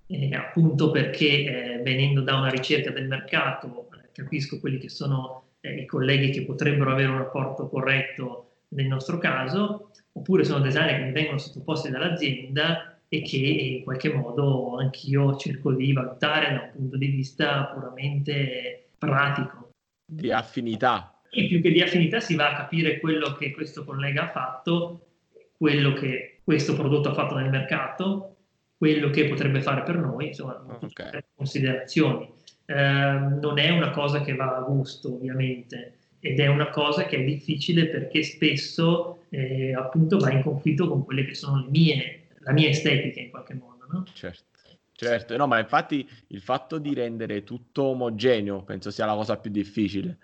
eh, 0.07 0.35
appunto 0.35 0.91
perché 0.91 1.27
eh, 1.27 1.83
venendo 1.83 2.23
da 2.23 2.37
una 2.37 2.49
ricerca 2.49 2.91
del 2.91 3.07
mercato 3.07 3.89
eh, 3.95 4.09
capisco 4.13 4.59
quelli 4.59 4.79
che 4.79 4.89
sono 4.89 5.49
eh, 5.61 5.83
i 5.83 5.87
colleghi 5.87 6.31
che 6.31 6.45
potrebbero 6.45 6.93
avere 6.93 7.09
un 7.09 7.19
rapporto 7.19 7.69
corretto 7.69 8.45
nel 8.69 8.87
nostro 8.87 9.19
caso, 9.19 9.91
oppure 10.13 10.45
sono 10.45 10.61
designer 10.61 10.99
che 10.99 11.05
mi 11.05 11.13
vengono 11.13 11.39
sottoposti 11.39 11.91
dall'azienda 11.91 12.99
e 13.09 13.23
che 13.23 13.37
in 13.37 13.85
qualche 13.85 14.13
modo 14.13 14.77
anch'io 14.77 15.37
cerco 15.37 15.73
di 15.73 15.93
valutare 15.93 16.53
da 16.53 16.61
un 16.61 16.71
punto 16.73 16.97
di 16.97 17.07
vista 17.07 17.65
puramente 17.67 18.91
pratico. 18.99 19.71
Di 20.05 20.31
affinità 20.31 21.18
e 21.31 21.47
più 21.47 21.61
che 21.61 21.71
di 21.71 21.81
affinità 21.81 22.21
si 22.21 22.35
va 22.35 22.51
a 22.53 22.57
capire 22.57 22.99
quello 23.01 23.35
che 23.35 23.51
questo 23.51 23.85
collega 23.85 24.25
ha 24.25 24.29
fatto, 24.29 25.07
quello 25.57 25.93
che 25.93 26.41
questo 26.43 26.75
prodotto 26.75 27.11
ha 27.11 27.15
fatto 27.15 27.37
nel 27.37 27.51
mercato, 27.51 28.37
quello 28.77 29.11
che 29.11 29.27
potrebbe 29.27 29.61
fare 29.61 29.83
per 29.83 29.97
noi, 29.97 30.29
insomma, 30.29 30.65
okay. 30.81 31.21
considerazioni. 31.35 32.31
Eh, 32.65 32.75
non 32.75 33.59
è 33.59 33.71
una 33.71 33.91
cosa 33.91 34.23
che 34.23 34.35
va 34.35 34.57
a 34.57 34.61
gusto, 34.61 35.15
ovviamente, 35.15 35.99
ed 36.21 36.41
è 36.41 36.47
una 36.47 36.71
cosa 36.71 37.07
che 37.07 37.17
è 37.17 37.25
difficile 37.25 37.87
perché 37.87 38.23
spesso 38.23 39.25
eh, 39.29 39.75
appunto 39.75 40.19
va 40.19 40.31
in 40.31 40.43
conflitto 40.43 40.89
con 40.89 41.05
quelle 41.05 41.25
che 41.25 41.35
sono 41.35 41.61
le 41.61 41.71
mie, 41.71 42.27
la 42.41 42.53
mia 42.53 42.69
estetica 42.69 43.21
in 43.21 43.31
qualche 43.31 43.55
modo. 43.55 43.87
No? 43.91 44.05
Certo. 44.13 44.47
Certo, 44.99 45.37
no, 45.37 45.47
ma 45.47 45.61
infatti 45.61 46.09
il 46.29 46.41
fatto 46.41 46.79
di 46.79 46.93
rendere 46.93 47.45
tutto 47.45 47.85
omogeneo 47.85 48.65
penso 48.65 48.91
sia 48.91 49.07
la 49.07 49.15
cosa 49.15 49.37
più 49.37 49.49
difficile 49.49 50.19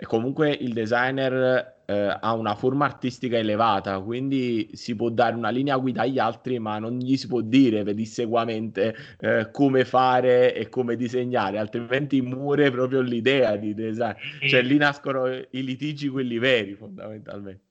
e 0.00 0.06
comunque 0.06 0.50
il 0.52 0.72
designer 0.72 1.78
eh, 1.84 2.16
ha 2.20 2.32
una 2.34 2.54
forma 2.54 2.84
artistica 2.84 3.36
elevata, 3.36 3.98
quindi 3.98 4.70
si 4.74 4.94
può 4.94 5.08
dare 5.08 5.34
una 5.34 5.50
linea 5.50 5.76
guida 5.76 6.02
agli 6.02 6.20
altri, 6.20 6.60
ma 6.60 6.78
non 6.78 6.98
gli 6.98 7.16
si 7.16 7.26
può 7.26 7.40
dire 7.40 7.82
pedissequamente 7.82 8.94
eh, 9.18 9.48
come 9.50 9.84
fare 9.84 10.54
e 10.54 10.68
come 10.68 10.94
disegnare, 10.94 11.58
altrimenti 11.58 12.22
muore 12.22 12.70
proprio 12.70 13.00
l'idea 13.00 13.56
di 13.56 13.74
design. 13.74 14.12
Cioè 14.46 14.62
lì 14.62 14.76
nascono 14.76 15.26
i 15.26 15.64
litigi 15.64 16.06
quelli 16.06 16.38
veri, 16.38 16.74
fondamentalmente. 16.74 17.62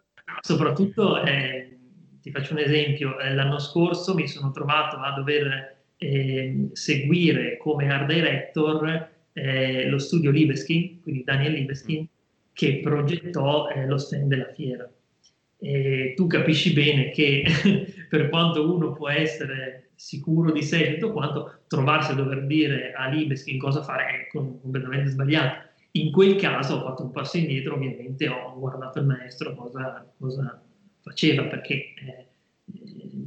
Soprattutto, 0.42 1.24
eh, 1.24 1.78
ti 2.22 2.30
faccio 2.32 2.52
un 2.52 2.60
esempio, 2.60 3.18
eh, 3.20 3.34
l'anno 3.34 3.60
scorso 3.60 4.14
mi 4.14 4.28
sono 4.28 4.52
trovato 4.52 4.98
a 4.98 5.14
dover 5.16 5.78
eh, 5.96 6.68
seguire 6.74 7.56
come 7.56 7.90
art 7.90 8.12
director 8.12 9.16
eh, 9.32 9.88
lo 9.88 9.98
studio 9.98 10.30
Libeskin, 10.30 11.02
quindi 11.02 11.24
Daniel 11.24 11.54
Libeskin, 11.54 12.06
che 12.58 12.80
progettò 12.82 13.70
eh, 13.70 13.86
lo 13.86 14.00
stand 14.00 14.30
della 14.30 14.52
fiera. 14.52 14.92
E 15.60 16.14
tu 16.16 16.26
capisci 16.26 16.74
bene 16.74 17.12
che 17.12 17.44
per 18.10 18.30
quanto 18.30 18.74
uno 18.74 18.94
può 18.94 19.10
essere 19.10 19.90
sicuro 19.94 20.52
di 20.52 20.64
sé 20.64 20.94
tutto 20.94 21.14
quanto, 21.14 21.60
trovarsi 21.68 22.14
a 22.14 22.16
dover 22.16 22.48
dire 22.48 22.94
a 22.94 23.10
Libeskin 23.10 23.60
cosa 23.60 23.84
fare 23.84 24.06
è 24.06 24.28
completamente 24.32 25.10
sbagliato. 25.10 25.68
In 25.92 26.12
quel 26.12 26.36
caso 26.36 26.78
ho 26.78 26.82
fatto 26.82 27.04
un 27.04 27.12
passo 27.12 27.38
indietro, 27.38 27.76
ovviamente 27.76 28.28
ho 28.28 28.58
guardato 28.58 28.98
il 28.98 29.06
maestro 29.06 29.54
cosa, 29.54 30.12
cosa 30.18 30.60
faceva 31.02 31.44
perché 31.44 31.94
eh, 31.94 32.26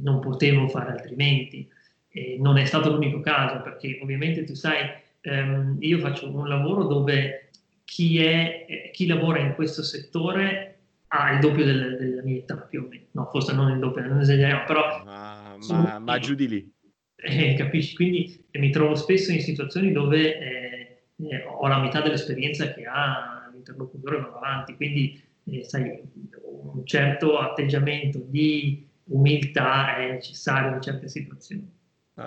non 0.01 0.19
potevo 0.19 0.67
fare 0.67 0.91
altrimenti. 0.91 1.69
E 2.09 2.35
non 2.37 2.57
è 2.57 2.65
stato 2.65 2.91
l'unico 2.91 3.21
caso 3.21 3.61
perché 3.61 3.97
ovviamente 4.01 4.43
tu 4.43 4.55
sai 4.55 4.89
ehm, 5.21 5.77
io 5.79 5.99
faccio 5.99 6.29
un 6.29 6.49
lavoro 6.49 6.83
dove 6.83 7.50
chi, 7.91 8.23
è, 8.23 8.89
chi 8.93 9.05
lavora 9.05 9.39
in 9.39 9.53
questo 9.53 9.83
settore 9.83 10.77
ha 11.07 11.33
il 11.33 11.39
doppio 11.39 11.65
del, 11.65 11.97
della 11.99 12.21
mia 12.21 12.37
età 12.37 12.55
più 12.55 12.83
o 12.83 12.87
meno, 12.87 13.03
no, 13.11 13.25
forse 13.29 13.51
non 13.51 13.69
il 13.69 13.79
doppio, 13.79 14.07
non 14.07 14.21
esageriamo, 14.21 14.63
però... 14.65 15.03
Ma, 15.03 15.57
ma, 15.67 15.99
ma 15.99 16.17
giù 16.17 16.33
di 16.33 16.47
lì. 16.47 16.73
Eh, 17.17 17.53
capisci? 17.55 17.93
Quindi 17.95 18.45
eh, 18.49 18.59
mi 18.59 18.69
trovo 18.69 18.95
spesso 18.95 19.33
in 19.33 19.41
situazioni 19.41 19.91
dove 19.91 20.39
eh, 20.39 21.01
eh 21.17 21.43
ho 21.43 21.67
la 21.67 21.81
metà 21.81 21.99
dell'esperienza 21.99 22.71
che 22.71 22.85
ha 22.85 23.49
l'interlocutore 23.51 24.21
va 24.21 24.37
avanti, 24.37 24.77
quindi 24.77 25.21
eh, 25.43 25.65
sai, 25.65 26.01
un 26.43 26.85
certo 26.85 27.39
atteggiamento 27.39 28.21
di 28.23 28.87
umiltà 29.07 29.97
è 29.97 30.11
necessario 30.11 30.75
in 30.75 30.81
certe 30.81 31.09
situazioni. 31.09 31.69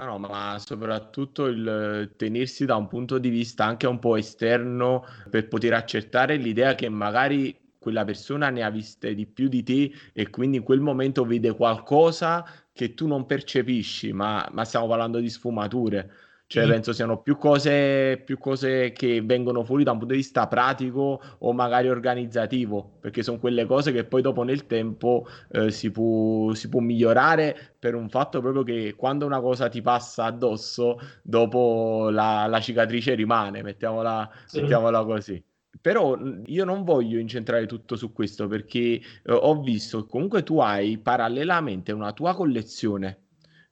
No, 0.00 0.18
ma 0.18 0.58
soprattutto 0.58 1.46
il 1.46 2.14
tenersi 2.16 2.64
da 2.64 2.74
un 2.76 2.88
punto 2.88 3.18
di 3.18 3.28
vista 3.28 3.64
anche 3.64 3.86
un 3.86 3.98
po' 3.98 4.16
esterno 4.16 5.04
per 5.30 5.46
poter 5.46 5.74
accertare 5.74 6.36
l'idea 6.36 6.74
che 6.74 6.88
magari 6.88 7.56
quella 7.78 8.04
persona 8.04 8.50
ne 8.50 8.62
ha 8.62 8.70
viste 8.70 9.14
di 9.14 9.26
più 9.26 9.48
di 9.48 9.62
te 9.62 9.92
e 10.12 10.30
quindi 10.30 10.56
in 10.56 10.62
quel 10.64 10.80
momento 10.80 11.24
vede 11.24 11.54
qualcosa 11.54 12.44
che 12.72 12.94
tu 12.94 13.06
non 13.06 13.26
percepisci, 13.26 14.12
ma, 14.12 14.46
ma 14.52 14.64
stiamo 14.64 14.88
parlando 14.88 15.18
di 15.20 15.28
sfumature. 15.28 16.10
Cioè, 16.46 16.66
mm. 16.66 16.68
penso 16.68 16.92
siano 16.92 17.22
più 17.22 17.36
cose, 17.36 18.20
più 18.24 18.38
cose 18.38 18.92
che 18.92 19.22
vengono 19.22 19.64
fuori 19.64 19.82
da 19.82 19.92
un 19.92 19.98
punto 19.98 20.12
di 20.12 20.20
vista 20.20 20.46
pratico 20.46 21.20
o 21.38 21.52
magari 21.52 21.88
organizzativo, 21.88 22.98
perché 23.00 23.22
sono 23.22 23.38
quelle 23.38 23.64
cose 23.64 23.92
che 23.92 24.04
poi 24.04 24.20
dopo 24.20 24.42
nel 24.42 24.66
tempo 24.66 25.26
eh, 25.50 25.70
si, 25.70 25.90
può, 25.90 26.52
si 26.52 26.68
può 26.68 26.80
migliorare 26.80 27.76
per 27.78 27.94
un 27.94 28.08
fatto 28.08 28.40
proprio 28.40 28.62
che 28.62 28.94
quando 28.94 29.24
una 29.26 29.40
cosa 29.40 29.68
ti 29.68 29.80
passa 29.80 30.24
addosso, 30.26 30.98
dopo 31.22 32.08
la, 32.10 32.46
la 32.46 32.60
cicatrice 32.60 33.14
rimane, 33.14 33.62
mettiamola, 33.62 34.30
sì. 34.44 34.60
mettiamola 34.60 35.04
così. 35.04 35.42
Però 35.80 36.16
io 36.46 36.64
non 36.64 36.84
voglio 36.84 37.18
incentrare 37.18 37.66
tutto 37.66 37.96
su 37.96 38.12
questo 38.12 38.46
perché 38.46 38.78
eh, 38.78 39.02
ho 39.24 39.60
visto 39.60 40.04
che 40.04 40.10
comunque 40.10 40.42
tu 40.42 40.58
hai 40.60 40.98
parallelamente 40.98 41.92
una 41.92 42.12
tua 42.12 42.34
collezione 42.34 43.23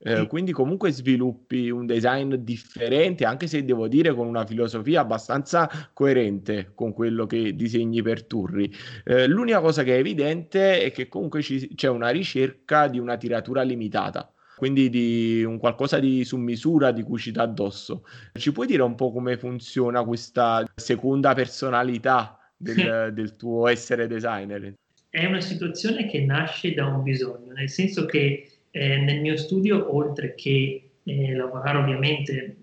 eh, 0.05 0.27
quindi 0.27 0.53
comunque 0.53 0.91
sviluppi 0.91 1.71
un 1.71 1.87
design 1.87 2.35
differente, 2.35 3.25
anche 3.25 3.47
se 3.47 3.65
devo 3.65 3.87
dire 3.87 4.13
con 4.15 4.27
una 4.27 4.45
filosofia 4.45 5.01
abbastanza 5.01 5.71
coerente 5.93 6.73
con 6.75 6.93
quello 6.93 7.27
che 7.27 7.55
disegni 7.55 8.03
per 8.03 8.25
Turri. 8.25 8.73
Eh, 9.05 9.29
l'unica 9.29 9.61
cosa 9.61 9.85
che 9.85 9.95
è 9.95 9.99
evidente 9.99 10.83
è 10.83 10.91
che 10.91 11.09
comunque 11.09 11.43
ci, 11.43 11.75
c'è 11.75 11.89
una 11.89 12.09
ricerca 12.09 12.89
di 12.89 12.99
una 12.99 13.17
tiratura 13.17 13.63
limitata 13.63 14.33
quindi 14.63 14.91
di 14.91 15.43
un 15.43 15.59
qualcosa 15.59 15.99
di 15.99 16.25
su 16.25 16.37
misura 16.37 16.93
di 16.93 17.03
cui 17.03 17.19
ci 17.19 17.33
dà 17.33 17.43
addosso. 17.43 18.05
Ci 18.33 18.53
puoi 18.53 18.69
dire 18.69 18.83
un 18.83 18.95
po' 18.95 19.11
come 19.11 19.37
funziona 19.37 20.05
questa 20.05 20.65
seconda 20.77 21.35
personalità 21.35 22.39
del, 22.57 23.11
del 23.13 23.35
tuo 23.35 23.67
essere 23.67 24.07
designer? 24.07 24.75
È 25.11 25.27
una 25.27 25.41
situazione 25.41 26.07
che 26.07 26.25
nasce 26.25 26.75
da 26.75 26.87
un 26.87 27.03
bisogno, 27.03 27.51
nel 27.53 27.69
senso 27.69 28.05
che 28.05 28.52
eh, 28.73 28.97
nel 28.99 29.21
mio 29.21 29.37
studio, 29.37 29.95
oltre 29.95 30.35
che 30.35 30.91
eh, 31.05 31.35
lavorare 31.35 31.79
ovviamente 31.79 32.57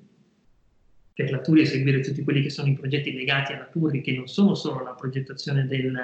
per 1.14 1.32
la 1.32 1.40
Turi 1.40 1.62
e 1.62 1.66
seguire 1.66 2.02
tutti 2.02 2.24
quelli 2.24 2.42
che 2.42 2.50
sono 2.50 2.70
i 2.70 2.74
progetti 2.74 3.14
legati 3.14 3.54
alla 3.54 3.66
Turi, 3.66 4.02
che 4.02 4.14
non 4.14 4.28
sono 4.28 4.56
solo 4.56 4.84
la 4.84 4.94
progettazione 4.94 5.66
del, 5.68 5.98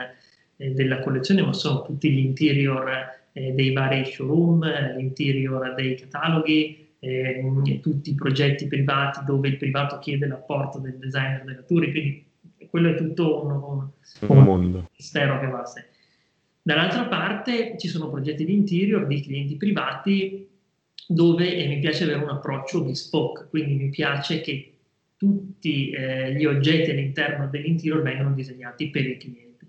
eh, 0.58 0.72
della 0.72 1.00
collezione, 1.00 1.42
ma 1.42 1.54
sono 1.54 1.84
tutti 1.84 2.12
gli 2.12 2.20
interior 2.20 2.90
eh, 3.34 3.52
dei 3.52 3.74
vari 3.74 4.06
showroom, 4.06 4.64
l'interior 4.96 5.74
dei 5.74 5.96
cataloghi, 5.96 6.96
ehm, 7.00 7.80
tutti 7.80 8.12
i 8.12 8.16
progetti 8.16 8.68
privati 8.68 9.24
dove 9.26 9.48
il 9.48 9.58
privato 9.58 10.00
chiede 10.00 10.28
l'apporto 10.28 10.80
del 10.80 10.98
designer 10.98 11.44
della 11.44 11.62
Turi, 11.62 11.92
quindi 11.92 12.26
quello 12.70 12.90
è 12.90 12.96
tutto 12.96 13.46
un, 13.46 13.52
un, 13.52 13.90
un 14.28 14.44
mondo. 14.44 14.90
mistero 14.96 15.40
che 15.40 15.48
va 15.48 15.62
a 15.62 15.66
sé. 15.66 15.86
Dall'altra 16.68 17.06
parte 17.06 17.76
ci 17.78 17.88
sono 17.88 18.10
progetti 18.10 18.44
di 18.44 18.52
interior 18.52 19.06
di 19.06 19.22
clienti 19.22 19.56
privati 19.56 20.50
dove 21.08 21.56
eh, 21.56 21.68
mi 21.68 21.78
piace 21.78 22.06
avere 22.06 22.24
un 22.24 22.30
approccio 22.30 22.84
bespoke, 22.84 23.46
quindi 23.52 23.76
mi 23.76 23.90
piace 23.92 24.42
che 24.42 24.74
tutti 25.16 25.92
eh, 25.92 26.34
gli 26.34 26.44
oggetti 26.44 26.90
all'interno 26.90 27.48
dell'interior 27.50 28.02
vengano 28.02 28.34
disegnati 28.34 28.90
per 28.90 29.06
il 29.06 29.18
cliente, 29.18 29.68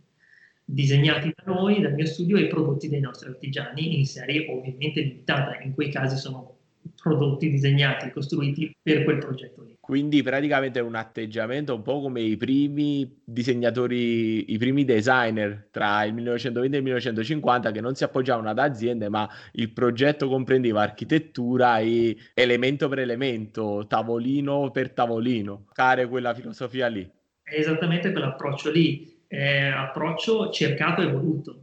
disegnati 0.64 1.34
da 1.36 1.52
noi, 1.52 1.82
dal 1.82 1.92
mio 1.92 2.06
studio 2.06 2.38
e 2.38 2.46
prodotti 2.46 2.88
dai 2.88 3.00
nostri 3.00 3.28
artigiani 3.28 3.98
in 3.98 4.06
serie 4.06 4.46
ovviamente 4.48 5.02
limitata, 5.02 5.60
in 5.60 5.74
quei 5.74 5.90
casi 5.90 6.16
sono 6.16 6.56
prodotti 6.94 7.50
disegnati 7.50 8.06
e 8.06 8.10
costruiti 8.10 8.74
per 8.80 9.04
quel 9.04 9.18
progetto 9.18 9.62
lì. 9.64 9.75
Quindi 9.86 10.20
praticamente 10.20 10.80
è 10.80 10.82
un 10.82 10.96
atteggiamento 10.96 11.72
un 11.72 11.82
po' 11.82 12.00
come 12.00 12.20
i 12.20 12.36
primi 12.36 13.20
disegnatori, 13.22 14.52
i 14.52 14.58
primi 14.58 14.84
designer 14.84 15.68
tra 15.70 16.02
il 16.02 16.12
1920 16.12 16.74
e 16.74 16.78
il 16.78 16.82
1950 16.82 17.70
che 17.70 17.80
non 17.80 17.94
si 17.94 18.02
appoggiavano 18.02 18.50
ad 18.50 18.58
aziende, 18.58 19.08
ma 19.08 19.30
il 19.52 19.70
progetto 19.70 20.28
comprendeva 20.28 20.82
architettura 20.82 21.78
e 21.78 22.16
elemento 22.34 22.88
per 22.88 22.98
elemento, 22.98 23.86
tavolino 23.86 24.72
per 24.72 24.90
tavolino, 24.90 25.66
care 25.72 26.08
quella 26.08 26.34
filosofia 26.34 26.88
lì. 26.88 27.08
È 27.40 27.54
esattamente 27.54 28.10
quell'approccio 28.10 28.72
lì, 28.72 29.20
è 29.28 29.66
approccio 29.66 30.50
cercato 30.50 31.00
e 31.00 31.06
voluto 31.12 31.60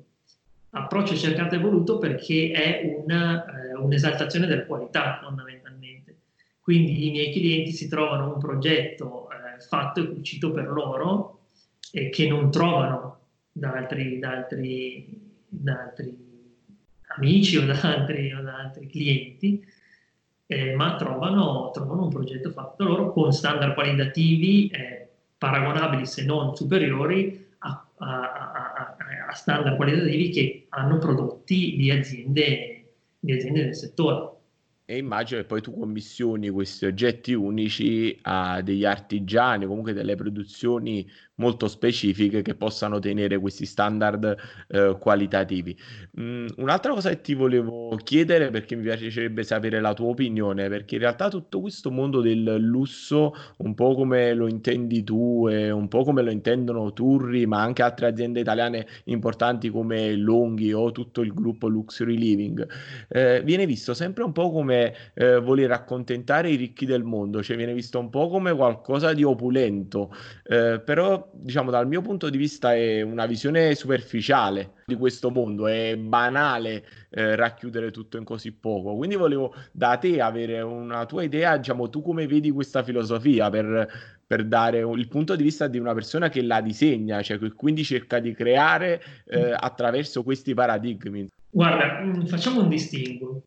approccio 0.75 1.15
cercato 1.15 1.55
e 1.55 1.59
voluto 1.59 1.97
perché 1.97 2.51
è 2.51 2.81
una, 2.83 3.45
eh, 3.45 3.75
un'esaltazione 3.75 4.47
della 4.47 4.65
qualità 4.65 5.19
fondamentalmente. 5.21 5.62
Quindi 6.63 7.07
i 7.07 7.11
miei 7.11 7.33
clienti 7.33 7.73
si 7.73 7.89
trovano 7.89 8.31
un 8.31 8.39
progetto 8.39 9.27
eh, 9.29 9.59
fatto 9.59 9.99
e 9.99 10.07
cucito 10.07 10.51
per 10.51 10.69
loro 10.69 11.41
e 11.91 12.09
che 12.09 12.25
non 12.25 12.49
trovano 12.51 13.19
da 13.51 13.73
altri, 13.73 14.17
da 14.17 14.31
altri, 14.31 15.19
da 15.45 15.81
altri 15.81 16.17
amici 17.17 17.57
o 17.57 17.65
da 17.65 17.77
altri, 17.81 18.31
o 18.31 18.41
da 18.41 18.55
altri 18.59 18.87
clienti, 18.87 19.61
eh, 20.47 20.73
ma 20.73 20.95
trovano, 20.95 21.69
trovano, 21.73 22.03
un 22.03 22.09
progetto 22.09 22.49
fatto 22.51 22.85
loro 22.85 23.11
con 23.11 23.33
standard 23.33 23.73
qualitativi 23.73 24.69
eh, 24.69 25.09
paragonabili 25.37 26.05
se 26.05 26.23
non 26.23 26.55
superiori 26.55 27.45
a, 27.57 27.87
a, 27.97 28.07
a, 28.07 28.95
a 29.29 29.33
standard 29.33 29.75
qualitativi 29.75 30.29
che 30.29 30.65
hanno 30.69 30.97
prodotti 30.97 31.75
di 31.75 31.91
aziende, 31.91 32.93
di 33.19 33.33
aziende 33.33 33.65
del 33.65 33.75
settore. 33.75 34.31
E 34.85 34.97
immagino 34.97 35.39
che 35.39 35.47
poi 35.47 35.61
tu 35.61 35.73
commissioni 35.73 36.49
questi 36.49 36.85
oggetti 36.85 37.33
unici 37.33 38.17
a 38.23 38.61
degli 38.61 38.83
artigiani, 38.83 39.65
comunque 39.65 39.93
delle 39.93 40.15
produzioni 40.15 41.09
molto 41.35 41.67
specifiche 41.67 42.41
che 42.41 42.55
possano 42.55 42.99
tenere 42.99 43.39
questi 43.39 43.65
standard 43.65 44.35
eh, 44.67 44.95
qualitativi. 44.99 45.75
Mm, 46.19 46.47
un'altra 46.57 46.93
cosa 46.93 47.09
che 47.09 47.21
ti 47.21 47.33
volevo 47.33 47.95
chiedere, 48.03 48.49
perché 48.51 48.75
mi 48.75 48.83
piacerebbe 48.83 49.43
sapere 49.43 49.79
la 49.79 49.93
tua 49.93 50.07
opinione, 50.07 50.69
perché 50.69 50.95
in 50.95 51.01
realtà 51.01 51.29
tutto 51.29 51.61
questo 51.61 51.89
mondo 51.91 52.21
del 52.21 52.57
lusso, 52.59 53.33
un 53.57 53.73
po' 53.73 53.95
come 53.95 54.33
lo 54.33 54.47
intendi 54.47 55.03
tu 55.03 55.47
e 55.49 55.71
un 55.71 55.87
po' 55.87 56.03
come 56.03 56.21
lo 56.21 56.29
intendono 56.29 56.93
Turri, 56.93 57.45
ma 57.45 57.61
anche 57.61 57.81
altre 57.81 58.07
aziende 58.07 58.39
italiane 58.39 58.85
importanti 59.05 59.69
come 59.69 60.15
Longhi 60.15 60.71
o 60.73 60.91
tutto 60.91 61.21
il 61.21 61.33
gruppo 61.33 61.67
Luxury 61.67 62.17
Living, 62.17 62.67
eh, 63.09 63.41
viene 63.43 63.65
visto 63.65 63.93
sempre 63.93 64.23
un 64.23 64.31
po' 64.31 64.51
come 64.51 64.93
eh, 65.15 65.39
voler 65.39 65.71
accontentare 65.71 66.49
i 66.49 66.55
ricchi 66.55 66.85
del 66.85 67.03
mondo, 67.03 67.41
cioè 67.41 67.57
viene 67.57 67.73
visto 67.73 67.99
un 67.99 68.09
po' 68.09 68.27
come 68.29 68.53
qualcosa 68.53 69.13
di 69.13 69.23
opulento, 69.23 70.11
eh, 70.43 70.81
però 70.83 71.22
diciamo 71.31 71.71
dal 71.71 71.87
mio 71.87 72.01
punto 72.01 72.29
di 72.29 72.37
vista 72.37 72.73
è 72.75 73.01
una 73.01 73.25
visione 73.25 73.75
superficiale 73.75 74.73
di 74.85 74.95
questo 74.95 75.29
mondo, 75.29 75.67
è 75.67 75.95
banale 75.97 76.85
eh, 77.09 77.35
racchiudere 77.35 77.91
tutto 77.91 78.17
in 78.17 78.23
così 78.23 78.51
poco, 78.51 78.95
quindi 78.95 79.15
volevo 79.15 79.53
da 79.71 79.97
te 79.97 80.21
avere 80.21 80.61
una 80.61 81.05
tua 81.05 81.23
idea, 81.23 81.57
diciamo 81.57 81.89
tu 81.89 82.01
come 82.01 82.27
vedi 82.27 82.51
questa 82.51 82.83
filosofia 82.83 83.49
per, 83.49 83.87
per 84.25 84.45
dare 84.45 84.79
il 84.79 85.07
punto 85.07 85.35
di 85.35 85.43
vista 85.43 85.67
di 85.67 85.79
una 85.79 85.93
persona 85.93 86.29
che 86.29 86.41
la 86.41 86.61
disegna, 86.61 87.21
cioè 87.21 87.37
che 87.39 87.51
quindi 87.53 87.83
cerca 87.83 88.19
di 88.19 88.33
creare 88.33 89.01
eh, 89.25 89.53
attraverso 89.55 90.23
questi 90.23 90.53
paradigmi. 90.53 91.27
Guarda, 91.49 92.01
mm, 92.01 92.25
facciamo 92.25 92.61
un 92.61 92.69
distinguo 92.69 93.41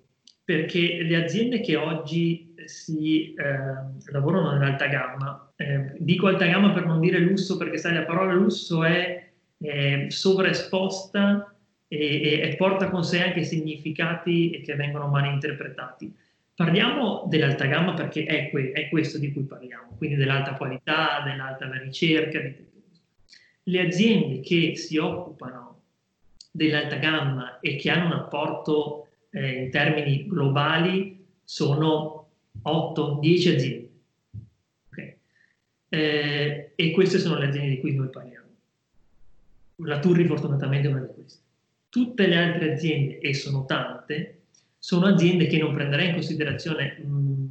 perché 0.44 1.02
le 1.02 1.16
aziende 1.16 1.60
che 1.60 1.74
oggi 1.74 2.54
si 2.68 3.34
eh, 3.34 4.12
lavorano 4.12 4.52
nell'alta 4.52 4.86
gamma, 4.86 5.52
eh, 5.56 5.92
dico 5.98 6.26
alta 6.26 6.46
gamma 6.46 6.72
per 6.72 6.86
non 6.86 7.00
dire 7.00 7.18
lusso 7.18 7.56
perché 7.56 7.78
sai 7.78 7.94
la 7.94 8.04
parola 8.04 8.32
lusso 8.32 8.84
è 8.84 9.30
eh, 9.58 10.06
sovraesposta 10.08 11.54
e, 11.88 12.40
e, 12.42 12.56
porta 12.56 12.90
con 12.90 13.04
sé 13.04 13.22
anche 13.22 13.42
significati 13.42 14.60
che 14.64 14.74
vengono 14.74 15.08
mal 15.08 15.26
interpretati. 15.26 16.14
Parliamo 16.54 17.26
dell'alta 17.28 17.66
gamma 17.66 17.94
perché 17.94 18.24
è, 18.24 18.50
que- 18.50 18.72
è 18.72 18.88
questo 18.88 19.18
di 19.18 19.32
cui 19.32 19.44
parliamo, 19.44 19.94
quindi 19.96 20.16
dell'alta 20.16 20.54
qualità, 20.54 21.22
dell'alta 21.24 21.70
ricerca. 21.78 22.40
Le 23.68 23.80
aziende 23.80 24.40
che 24.40 24.76
si 24.76 24.96
occupano 24.96 25.82
dell'alta 26.50 26.96
gamma 26.96 27.60
e 27.60 27.76
che 27.76 27.90
hanno 27.90 28.06
un 28.06 28.12
apporto 28.12 29.08
eh, 29.30 29.64
in 29.64 29.70
termini 29.70 30.26
globali 30.26 31.24
sono 31.44 32.15
8-10 32.64 33.54
aziende. 33.54 33.90
Okay. 34.88 35.16
eh, 35.88 36.72
e 36.74 36.90
queste 36.92 37.18
sono 37.18 37.38
le 37.38 37.48
aziende 37.48 37.70
di 37.70 37.80
cui 37.80 37.94
noi 37.94 38.08
parliamo. 38.08 38.46
La 39.80 39.98
Turri 39.98 40.24
fortunatamente 40.26 40.88
è 40.88 40.90
una 40.90 41.00
di 41.00 41.12
queste. 41.12 41.40
Tutte 41.88 42.26
le 42.26 42.36
altre 42.36 42.72
aziende, 42.72 43.18
e 43.18 43.34
sono 43.34 43.64
tante, 43.64 44.40
sono 44.78 45.06
aziende 45.06 45.46
che 45.46 45.58
non 45.58 45.74
prenderei 45.74 46.08
in 46.08 46.14
considerazione 46.14 46.98
mh, 46.98 47.46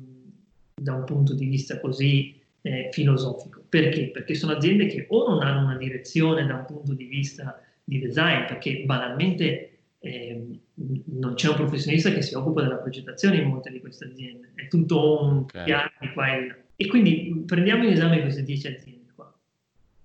da 0.82 0.94
un 0.94 1.04
punto 1.04 1.34
di 1.34 1.46
vista 1.46 1.80
così 1.80 2.40
eh, 2.62 2.90
filosofico. 2.92 3.64
Perché? 3.68 4.10
Perché 4.10 4.34
sono 4.36 4.54
aziende 4.54 4.88
che 4.88 5.06
o 5.10 5.28
non 5.28 5.42
hanno 5.42 5.66
una 5.66 5.78
direzione 5.78 6.46
da 6.46 6.56
un 6.56 6.66
punto 6.66 6.94
di 6.94 7.06
vista 7.06 7.62
di 7.84 8.00
design, 8.00 8.46
perché 8.46 8.84
banalmente 8.86 9.75
eh, 10.06 10.60
non 11.06 11.34
c'è 11.34 11.50
un 11.50 11.56
professionista 11.56 12.12
che 12.12 12.22
si 12.22 12.36
occupa 12.36 12.62
della 12.62 12.76
progettazione 12.76 13.38
in 13.38 13.48
molte 13.48 13.72
di 13.72 13.80
queste 13.80 14.06
aziende, 14.06 14.52
è 14.56 14.68
tutto 14.68 15.24
un 15.24 15.38
okay. 15.38 15.64
piano 15.64 15.92
di 16.00 16.12
qua 16.14 16.36
e 16.36 16.48
là. 16.48 16.56
E 16.76 16.88
quindi 16.88 17.44
prendiamo 17.46 17.86
in 17.86 17.94
esame 17.94 18.22
queste 18.22 18.44
10 18.44 18.68
aziende 18.68 19.12
qua. 19.16 19.34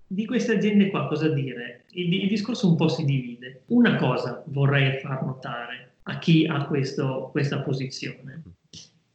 Di 0.07 0.25
queste 0.25 0.55
aziende 0.55 0.89
qua 0.89 1.07
cosa 1.07 1.29
dire? 1.29 1.83
Il, 1.91 2.13
il 2.13 2.27
discorso 2.27 2.67
un 2.67 2.75
po' 2.75 2.87
si 2.87 3.05
divide. 3.05 3.63
Una 3.67 3.95
cosa 3.97 4.43
vorrei 4.47 4.99
far 4.99 5.23
notare 5.23 5.91
a 6.03 6.17
chi 6.17 6.45
ha 6.45 6.65
questo, 6.65 7.29
questa 7.31 7.59
posizione. 7.59 8.41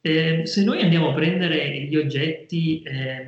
Eh, 0.00 0.42
se 0.44 0.62
noi 0.62 0.82
andiamo 0.82 1.10
a 1.10 1.14
prendere 1.14 1.80
gli 1.80 1.96
oggetti 1.96 2.82
eh, 2.82 3.26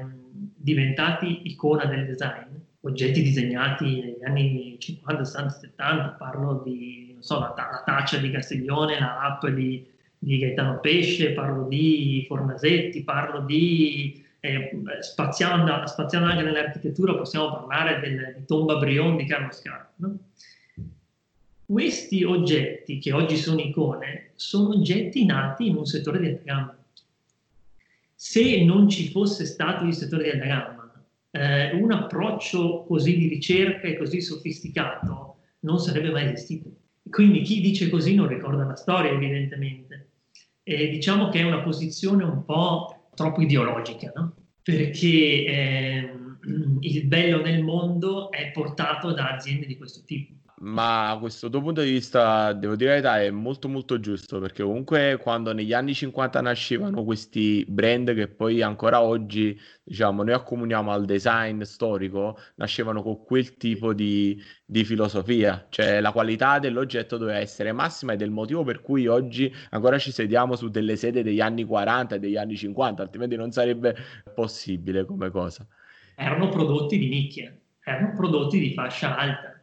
diventati 0.54 1.40
icona 1.44 1.86
del 1.86 2.06
design, 2.06 2.54
oggetti 2.82 3.22
disegnati 3.22 4.00
negli 4.00 4.24
anni 4.24 4.76
50, 4.78 5.24
60, 5.24 5.50
70, 5.50 6.08
parlo 6.10 6.62
di 6.64 7.07
so, 7.20 7.38
la, 7.38 7.54
la, 7.56 7.82
taccia 7.84 8.18
di 8.18 8.30
Castiglione, 8.30 8.98
la 8.98 9.20
app 9.20 9.46
di, 9.46 9.86
di 10.18 10.38
Gaetano 10.38 10.80
Pesce, 10.80 11.32
parlo 11.32 11.66
di 11.68 12.24
Fornasetti, 12.26 13.02
parlo 13.04 13.40
di 13.40 14.24
eh, 14.40 14.70
spaziando, 15.00 15.86
spaziando, 15.86 16.28
anche 16.28 16.42
nell'architettura 16.42 17.14
possiamo 17.14 17.50
parlare 17.50 18.00
del, 18.00 18.34
di 18.38 18.44
Tomba 18.44 18.76
Brion 18.76 19.16
di 19.16 19.26
Carlo 19.26 19.52
Scarpa. 19.52 19.92
No? 19.96 20.18
Questi 21.66 22.24
oggetti 22.24 22.98
che 22.98 23.12
oggi 23.12 23.36
sono 23.36 23.60
icone 23.60 24.30
sono 24.36 24.70
oggetti 24.70 25.26
nati 25.26 25.66
in 25.66 25.76
un 25.76 25.84
settore 25.84 26.18
di 26.20 26.26
alta 26.28 26.42
gamma. 26.44 26.76
Se 28.14 28.64
non 28.64 28.88
ci 28.88 29.10
fosse 29.10 29.44
stato 29.44 29.84
il 29.84 29.94
settore 29.94 30.24
di 30.24 30.30
alta 30.30 30.46
gamma, 30.46 31.04
eh, 31.30 31.74
un 31.74 31.92
approccio 31.92 32.84
così 32.84 33.16
di 33.16 33.28
ricerca 33.28 33.86
e 33.86 33.98
così 33.98 34.20
sofisticato 34.20 35.36
non 35.60 35.78
sarebbe 35.78 36.10
mai 36.10 36.32
esistito. 36.32 36.70
Quindi 37.10 37.42
chi 37.42 37.60
dice 37.60 37.88
così 37.88 38.14
non 38.14 38.28
ricorda 38.28 38.64
la 38.64 38.76
storia, 38.76 39.10
evidentemente. 39.10 40.10
E 40.62 40.88
diciamo 40.88 41.28
che 41.28 41.40
è 41.40 41.44
una 41.44 41.60
posizione 41.60 42.24
un 42.24 42.44
po' 42.44 43.08
troppo 43.14 43.40
ideologica, 43.40 44.12
no? 44.14 44.34
perché 44.62 45.06
eh, 45.46 46.12
il 46.80 47.06
bello 47.06 47.40
nel 47.40 47.62
mondo 47.62 48.30
è 48.30 48.50
portato 48.50 49.12
da 49.12 49.30
aziende 49.30 49.66
di 49.66 49.76
questo 49.76 50.02
tipo 50.04 50.34
ma 50.60 51.16
questo 51.20 51.48
tuo 51.48 51.60
punto 51.60 51.82
di 51.82 51.90
vista, 51.90 52.52
devo 52.52 52.74
dire 52.74 53.00
la 53.00 53.00
verità, 53.00 53.22
è 53.22 53.30
molto 53.30 53.68
molto 53.68 54.00
giusto 54.00 54.40
perché 54.40 54.62
comunque 54.62 55.18
quando 55.20 55.52
negli 55.52 55.72
anni 55.72 55.94
50 55.94 56.40
nascevano 56.40 57.04
questi 57.04 57.64
brand 57.68 58.12
che 58.14 58.28
poi 58.28 58.60
ancora 58.62 59.02
oggi, 59.02 59.58
diciamo, 59.82 60.24
noi 60.24 60.34
accomuniamo 60.34 60.90
al 60.90 61.04
design 61.04 61.62
storico, 61.62 62.38
nascevano 62.56 63.02
con 63.02 63.22
quel 63.22 63.56
tipo 63.56 63.92
di, 63.92 64.42
di 64.64 64.84
filosofia, 64.84 65.66
cioè 65.68 66.00
la 66.00 66.10
qualità 66.10 66.58
dell'oggetto 66.58 67.18
doveva 67.18 67.38
essere 67.38 67.72
massima 67.72 68.14
ed 68.14 68.22
è 68.22 68.24
il 68.24 68.32
motivo 68.32 68.64
per 68.64 68.80
cui 68.80 69.06
oggi 69.06 69.52
ancora 69.70 69.98
ci 69.98 70.10
sediamo 70.10 70.56
su 70.56 70.68
delle 70.70 70.96
sede 70.96 71.22
degli 71.22 71.40
anni 71.40 71.64
40 71.64 72.16
e 72.16 72.18
degli 72.18 72.36
anni 72.36 72.56
50, 72.56 73.02
altrimenti 73.02 73.36
non 73.36 73.52
sarebbe 73.52 73.94
possibile 74.34 75.04
come 75.04 75.30
cosa. 75.30 75.64
Erano 76.16 76.48
prodotti 76.48 76.98
di 76.98 77.08
nicchia, 77.08 77.56
erano 77.80 78.12
prodotti 78.16 78.58
di 78.58 78.74
fascia 78.74 79.16
alta 79.16 79.57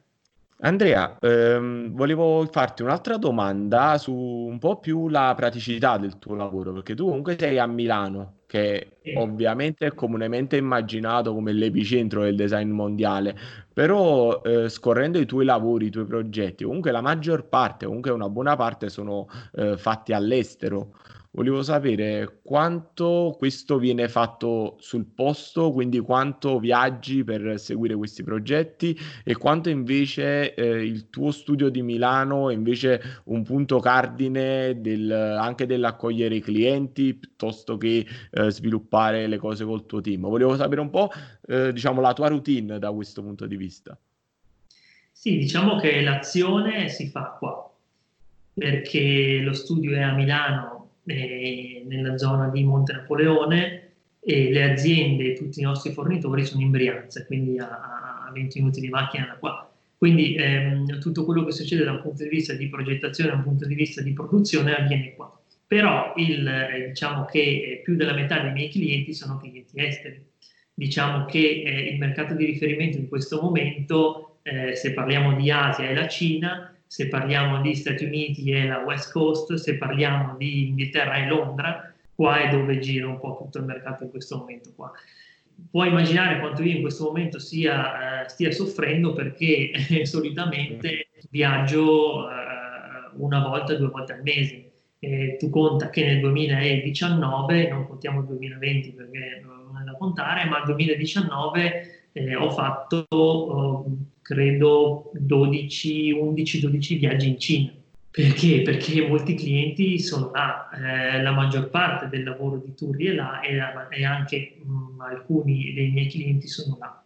Andrea, 0.60 1.18
ehm, 1.20 1.92
volevo 1.94 2.46
farti 2.50 2.82
un'altra 2.82 3.18
domanda 3.18 3.98
su 3.98 4.14
un 4.14 4.58
po' 4.58 4.80
più 4.80 5.10
la 5.10 5.34
praticità 5.36 5.98
del 5.98 6.18
tuo 6.18 6.34
lavoro, 6.36 6.72
perché 6.72 6.96
tu 6.96 7.06
comunque 7.08 7.36
sei 7.38 7.60
a 7.60 7.68
Milano, 7.68 8.40
che 8.46 9.00
Sì. 9.04 9.12
ovviamente 9.18 9.86
è 9.88 9.94
comunemente 9.94 10.56
immaginato 10.56 11.34
come 11.34 11.52
l'epicentro 11.52 12.24
del 12.24 12.36
design 12.38 12.70
mondiale, 12.70 13.36
però 13.74 14.42
eh, 14.44 14.70
scorrendo 14.70 15.20
i 15.20 15.26
tuoi 15.26 15.44
lavori, 15.46 15.88
i 15.88 15.90
tuoi 15.90 16.06
progetti, 16.06 16.64
comunque 16.64 16.92
la 16.92 17.02
maggior 17.02 17.48
parte, 17.50 17.86
comunque 17.86 18.12
una 18.12 18.30
buona 18.30 18.56
parte 18.56 18.88
sono 18.90 19.28
eh, 19.56 19.78
fatti 19.78 20.14
all'estero. 20.14 20.94
Volevo 21.36 21.64
sapere 21.64 22.40
quanto 22.44 23.36
questo 23.38 23.78
viene 23.78 24.08
fatto 24.08 24.78
sul 24.80 25.04
posto, 25.04 25.74
quindi 25.74 26.00
quanto 26.00 26.60
viaggi 26.60 27.26
per 27.26 27.60
seguire 27.60 27.94
questi 27.94 28.24
progetti 28.24 28.98
e 29.22 29.36
quanto 29.36 29.68
invece 29.68 30.54
eh, 30.54 30.86
il 30.86 31.10
tuo 31.10 31.32
studio 31.32 31.68
di 31.68 31.82
Milano 31.82 32.50
è 32.50 32.54
invece 32.54 33.22
un 33.26 33.44
punto 33.44 33.80
cardine 33.80 34.80
del, 34.80 35.12
anche 35.12 35.66
dell'accogliere 35.66 36.36
i 36.36 36.40
clienti 36.40 37.14
piuttosto 37.14 37.76
che 37.76 38.06
eh, 38.32 38.50
sviluppare 38.50 39.28
le 39.28 39.38
cose 39.38 39.66
col 39.66 39.86
tuo 39.86 40.00
team. 40.00 40.22
Volevo 40.22 40.56
sapere 40.56 40.80
un 40.80 40.90
po' 40.90 41.12
eh, 41.48 41.74
diciamo, 41.74 42.00
la 42.00 42.14
tua 42.14 42.30
routine 42.30 42.80
da 42.80 42.94
questo 42.94 43.22
punto 43.22 43.46
di 43.46 43.58
vista. 43.58 43.98
Sì, 45.12 45.38
diciamo 45.38 45.76
che 45.82 46.00
l'azione 46.00 46.88
si 46.88 47.10
fa 47.10 47.36
qua, 47.38 47.70
perché 48.54 49.42
lo 49.42 49.52
studio 49.52 49.98
è 49.98 50.02
a 50.02 50.14
Milano 50.14 50.75
eh, 51.06 51.84
nella 51.88 52.18
zona 52.18 52.50
di 52.50 52.64
Monte 52.64 52.94
Napoleone 52.94 53.82
e 54.20 54.52
le 54.52 54.72
aziende 54.72 55.32
e 55.32 55.34
tutti 55.34 55.60
i 55.60 55.64
nostri 55.64 55.92
fornitori 55.92 56.46
sono 56.46 56.62
in 56.62 56.72
Brianza, 56.72 57.24
quindi 57.26 57.60
a, 57.60 58.26
a 58.28 58.32
20 58.34 58.60
minuti 58.60 58.80
di 58.80 58.90
macchina 58.90 59.28
da 59.28 59.36
qua. 59.36 59.70
Quindi 59.98 60.36
ehm, 60.36 61.00
tutto 61.00 61.24
quello 61.26 61.46
che 61.46 61.52
succede 61.52 61.84
da 61.84 61.92
un 61.92 62.02
punto 62.02 62.24
di 62.24 62.30
vista 62.30 62.54
di 62.54 62.68
progettazione, 62.68 63.30
da 63.30 63.38
un 63.38 63.44
punto 63.44 63.66
di 63.66 63.76
vista 63.76 64.02
di 64.02 64.14
produzione 64.14 64.76
avviene 64.76 65.14
qua. 65.16 65.32
Però 65.68 66.14
il, 66.18 66.48
eh, 66.48 66.88
diciamo 66.88 67.26
che 67.26 67.40
eh, 67.40 67.82
più 67.84 67.96
della 67.96 68.14
metà 68.14 68.40
dei 68.40 68.52
miei 68.52 68.70
clienti 68.70 69.14
sono 69.14 69.38
clienti 69.38 69.80
esteri. 69.84 70.24
Diciamo 70.74 71.26
che 71.26 71.64
eh, 71.66 71.90
il 71.92 71.98
mercato 71.98 72.34
di 72.34 72.46
riferimento 72.46 72.98
in 72.98 73.08
questo 73.08 73.42
momento, 73.42 74.40
se 74.46 74.94
parliamo 74.94 75.34
di 75.34 75.50
Asia, 75.50 75.90
è 75.90 75.94
la 75.96 76.08
Cina, 76.08 76.75
se 76.88 77.08
parliamo 77.08 77.62
di 77.62 77.76
Stati 77.76 78.06
Uniti 78.06 78.52
è 78.52 78.66
la 78.66 78.80
West 78.80 79.12
Coast, 79.12 79.54
se 79.54 79.78
parliamo 79.78 80.36
di 80.38 80.70
Inghilterra 80.70 81.16
è 81.16 81.28
Londra, 81.28 81.94
qua 82.14 82.42
è 82.42 82.50
dove 82.50 82.80
gira 82.80 83.08
un 83.08 83.20
po' 83.20 83.38
tutto 83.38 83.58
il 83.58 83.66
mercato 83.66 84.04
in 84.04 84.10
questo 84.10 84.38
momento 84.38 84.72
qua. 84.76 84.92
Puoi 85.72 85.88
immaginare 85.88 86.40
quanto 86.40 86.64
io 86.64 86.76
in 86.76 86.82
questo 86.82 87.06
momento 87.06 87.40
sia, 87.40 88.24
eh, 88.24 88.30
stia 88.30 88.52
soffrendo 88.52 89.14
perché 89.14 89.72
eh, 89.72 90.06
solitamente 90.06 91.08
viaggio 91.30 92.30
eh, 92.30 92.34
una 93.18 93.40
volta, 93.40 93.76
due 93.76 93.90
volte 93.90 94.14
al 94.14 94.22
mese. 94.22 94.62
Tu 95.38 95.52
conta 95.52 95.92
che 95.92 96.04
nel 96.04 96.20
2019, 96.20 97.70
non 97.70 97.88
contiamo 97.88 98.22
il 98.22 98.26
2020 98.26 98.92
perché 98.94 99.40
non 99.44 99.80
è 99.80 99.84
da 99.84 99.96
contare, 99.98 100.46
ma 100.50 100.58
nel 100.58 100.66
2019 100.66 102.10
eh, 102.12 102.36
ho 102.36 102.50
fatto 102.50 103.06
oh, 103.10 103.86
credo 104.26 105.12
12, 105.14 106.12
11, 106.14 106.60
12 106.62 106.96
viaggi 106.96 107.28
in 107.28 107.40
Cina. 107.40 107.72
Perché? 108.10 108.64
Perché 108.64 109.08
molti 109.08 109.36
clienti 109.36 110.00
sono 110.00 110.32
là, 110.34 110.68
eh, 110.72 111.22
la 111.22 111.32
maggior 111.32 111.70
parte 111.70 112.08
del 112.10 112.24
lavoro 112.24 112.58
di 112.58 112.74
Turri 112.74 113.06
è 113.06 113.12
là 113.12 113.42
e, 113.42 113.60
e 113.92 114.04
anche 114.04 114.56
mh, 114.64 114.72
mm, 114.72 115.02
alcuni 115.02 115.74
dei 115.76 115.92
miei 115.92 116.08
clienti 116.08 116.48
sono 116.48 116.76
là. 116.80 117.04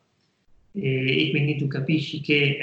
E, 0.72 1.26
e 1.26 1.30
quindi 1.32 1.58
tu 1.58 1.68
capisci 1.68 2.22
che 2.22 2.36
eh, 2.36 2.58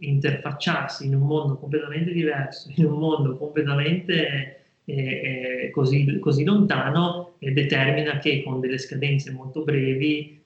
interfacciarsi 0.00 1.06
in 1.06 1.14
un 1.14 1.26
mondo 1.26 1.56
completamente 1.56 2.12
diverso, 2.12 2.72
in 2.74 2.86
un 2.86 2.98
mondo 2.98 3.36
completamente 3.36 4.62
eh, 4.84 4.94
eh 4.96 5.70
così, 5.70 6.18
così, 6.18 6.42
lontano, 6.42 7.34
eh, 7.38 7.52
determina 7.52 8.18
che 8.18 8.42
con 8.42 8.58
delle 8.58 8.78
scadenze 8.78 9.30
molto 9.30 9.62
brevi 9.62 10.42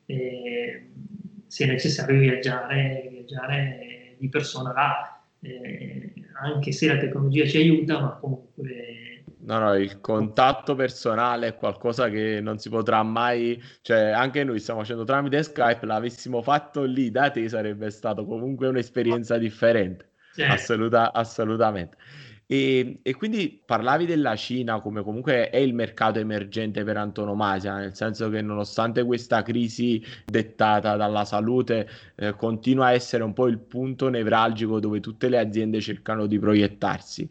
eh, 1.53 1.55
sia 1.55 1.67
necessario 1.67 2.19
viaggiare, 2.19 3.09
viaggiare 3.11 4.17
di 4.19 4.29
persona 4.29 4.73
là, 4.73 5.23
eh, 5.41 6.12
anche 6.41 6.73
se 6.73 6.87
la 6.87 6.97
tecnologia 6.97 7.47
ci 7.47 7.59
aiuta, 7.59 8.01
ma 8.01 8.11
comunque... 8.19 9.25
No, 9.45 9.59
no, 9.59 9.75
il 9.75 10.01
contatto 10.01 10.77
personale 10.77 11.49
è 11.49 11.57
qualcosa 11.57 12.09
che 12.09 12.41
non 12.41 12.59
si 12.59 12.69
potrà 12.69 13.03
mai, 13.03 13.61
cioè 13.83 14.11
anche 14.11 14.45
noi 14.45 14.61
stiamo 14.61 14.81
facendo 14.81 15.05
tramite 15.05 15.43
Skype, 15.43 15.85
l'avessimo 15.85 16.43
fatto 16.43 16.85
lì 16.85 17.11
da 17.11 17.29
te 17.31 17.49
sarebbe 17.49 17.91
stato 17.91 18.25
comunque 18.25 18.69
un'esperienza 18.69 19.38
differente, 19.38 20.11
certo. 20.35 20.55
Assoluta, 20.55 21.12
assolutamente. 21.12 21.97
E, 22.53 22.99
e, 23.01 23.15
quindi 23.15 23.62
parlavi 23.65 24.05
della 24.05 24.37
Cina 24.37 24.79
come 24.83 25.03
comunque 25.03 25.49
è 25.49 25.57
il 25.57 25.73
mercato 25.73 26.19
emergente 26.19 26.85
per 26.85 26.99
antonomasia, 26.99 27.77
nel 27.77 27.95
senso 27.95 28.29
che 28.29 28.43
nonostante 28.43 29.05
questa 29.05 29.41
crisi 29.43 30.05
dettata 30.27 30.97
dalla 30.97 31.25
salute 31.25 31.88
eh, 32.15 32.37
continua 32.37 32.88
a 32.88 32.93
essere 32.93 33.23
un 33.25 33.33
po' 33.33 33.47
il 33.47 33.59
punto 33.59 34.11
nevralgico 34.11 34.81
dove 34.81 35.01
tutte 35.01 35.31
le 35.31 35.38
aziende 35.38 35.81
cercano 35.81 36.27
di 36.27 36.38
proiettarsi. 36.38 37.27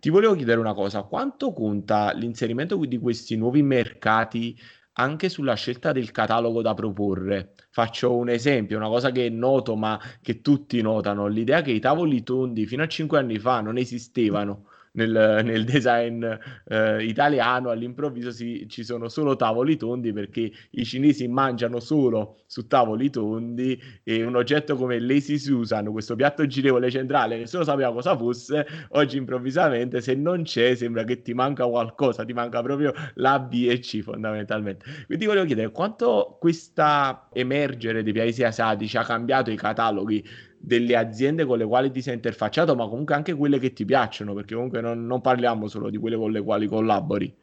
Ti 0.00 0.08
volevo 0.08 0.34
chiedere 0.34 0.58
una 0.58 0.72
cosa, 0.72 1.02
quanto 1.02 1.52
conta 1.52 2.14
l'inserimento 2.14 2.82
di 2.82 2.96
questi 2.96 3.36
nuovi 3.36 3.62
mercati 3.62 4.58
anche 4.94 5.28
sulla 5.28 5.54
scelta 5.54 5.92
del 5.92 6.10
catalogo 6.10 6.62
da 6.62 6.74
proporre. 6.74 7.54
Faccio 7.70 8.14
un 8.14 8.28
esempio, 8.28 8.76
una 8.76 8.88
cosa 8.88 9.10
che 9.10 9.28
noto 9.30 9.76
ma 9.76 10.00
che 10.20 10.40
tutti 10.40 10.80
notano, 10.82 11.26
l'idea 11.26 11.62
che 11.62 11.72
i 11.72 11.80
tavoli 11.80 12.22
tondi 12.22 12.66
fino 12.66 12.82
a 12.82 12.88
cinque 12.88 13.18
anni 13.18 13.38
fa 13.38 13.60
non 13.60 13.78
esistevano 13.78 14.66
nel, 14.92 15.40
nel 15.44 15.64
design 15.64 16.24
eh, 16.66 17.04
italiano 17.04 17.70
all'improvviso 17.70 18.30
si, 18.30 18.66
ci 18.68 18.84
sono 18.84 19.08
solo 19.08 19.36
tavoli 19.36 19.76
tondi 19.76 20.12
perché 20.12 20.50
i 20.70 20.84
cinesi 20.84 21.28
mangiano 21.28 21.80
solo 21.80 22.42
su 22.46 22.66
tavoli 22.66 23.10
tondi 23.10 23.80
e 24.02 24.24
un 24.24 24.36
oggetto 24.36 24.76
come 24.76 24.98
Lazy 25.00 25.38
Susan, 25.38 25.90
questo 25.90 26.14
piatto 26.16 26.46
girevole 26.46 26.90
centrale, 26.90 27.38
nessuno 27.38 27.64
sapeva 27.64 27.92
cosa 27.92 28.16
fosse, 28.16 28.66
oggi 28.90 29.16
improvvisamente 29.16 30.00
se 30.00 30.14
non 30.14 30.42
c'è 30.42 30.74
sembra 30.74 31.04
che 31.04 31.22
ti 31.22 31.32
manca 31.32 31.66
qualcosa, 31.66 32.24
ti 32.24 32.32
manca 32.32 32.62
proprio 32.62 32.92
la 33.14 33.38
B 33.38 33.66
e 33.68 33.78
C 33.78 34.00
fondamentalmente. 34.02 34.84
Quindi 35.06 35.26
volevo 35.26 35.46
chiedere 35.46 35.70
quanto 35.70 36.36
questa 36.38 37.28
emergere 37.32 38.02
dei 38.02 38.12
paesi 38.12 38.44
asiatici 38.44 38.96
ha 38.96 39.04
cambiato 39.04 39.50
i 39.50 39.56
cataloghi 39.56 40.22
delle 40.64 40.94
aziende 40.96 41.44
con 41.44 41.58
le 41.58 41.66
quali 41.66 41.90
ti 41.90 42.00
sei 42.00 42.14
interfacciato, 42.14 42.76
ma 42.76 42.86
comunque 42.86 43.14
anche 43.14 43.34
quelle 43.34 43.58
che 43.58 43.72
ti 43.72 43.84
piacciono, 43.84 44.32
perché 44.32 44.54
comunque 44.54 44.80
non, 44.80 45.04
non 45.06 45.20
parliamo 45.20 45.66
solo 45.66 45.90
di 45.90 45.98
quelle 45.98 46.16
con 46.16 46.30
le 46.30 46.40
quali 46.40 46.66
collabori. 46.66 47.34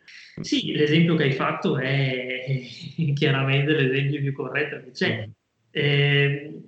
Sì, 0.41 0.71
l'esempio 0.71 1.15
che 1.15 1.23
hai 1.23 1.33
fatto 1.33 1.77
è 1.77 2.61
chiaramente 3.13 3.73
l'esempio 3.73 4.21
più 4.21 4.33
corretto 4.33 4.81
che 4.83 4.91
c'è. 4.91 5.27
Mm. 5.27 5.31
Eh, 5.71 6.61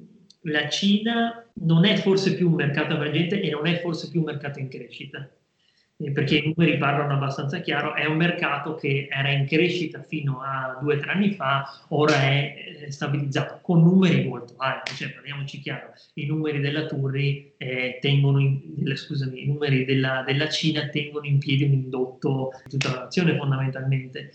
la 0.46 0.68
Cina 0.68 1.50
non 1.62 1.86
è 1.86 1.96
forse 1.96 2.36
più 2.36 2.50
un 2.50 2.56
mercato 2.56 2.96
emergente 2.96 3.40
e 3.40 3.50
non 3.50 3.66
è 3.68 3.80
forse 3.80 4.10
più 4.10 4.20
un 4.20 4.26
mercato 4.26 4.60
in 4.60 4.68
crescita 4.68 5.30
perché 6.10 6.38
i 6.38 6.54
numeri 6.56 6.78
parlano 6.78 7.14
abbastanza 7.14 7.60
chiaro, 7.60 7.96
è 7.96 8.06
un 8.06 8.18
mercato 8.18 8.76
che 8.76 9.08
era 9.12 9.30
in 9.30 9.46
crescita 9.46 10.02
fino 10.02 10.42
a 10.42 10.80
due 10.82 10.96
o 10.96 11.00
tre 11.00 11.12
anni 11.12 11.32
fa, 11.32 11.70
ora 11.90 12.14
è 12.14 12.88
stabilizzato 12.90 13.60
con 13.62 13.84
numeri 13.84 14.28
molto 14.28 14.56
alti, 14.58 14.96
cioè 14.96 15.12
parliamoci 15.12 15.60
chiaro, 15.60 15.94
i 16.16 16.26
numeri 16.26 16.60
della 16.60 16.86
Turri 16.86 17.54
eh, 17.58 18.00
tengono 18.02 18.40
in, 18.40 18.62
scusami, 18.96 19.44
i 19.44 19.48
numeri 19.48 19.86
della, 19.86 20.24
della, 20.26 20.50
Cina 20.50 20.88
tengono 20.88 21.26
in 21.26 21.38
piedi 21.38 21.64
un 21.64 21.74
indotto 21.74 22.52
di 22.64 22.70
tutta 22.72 22.94
la 22.94 23.02
nazione 23.02 23.38
fondamentalmente. 23.38 24.32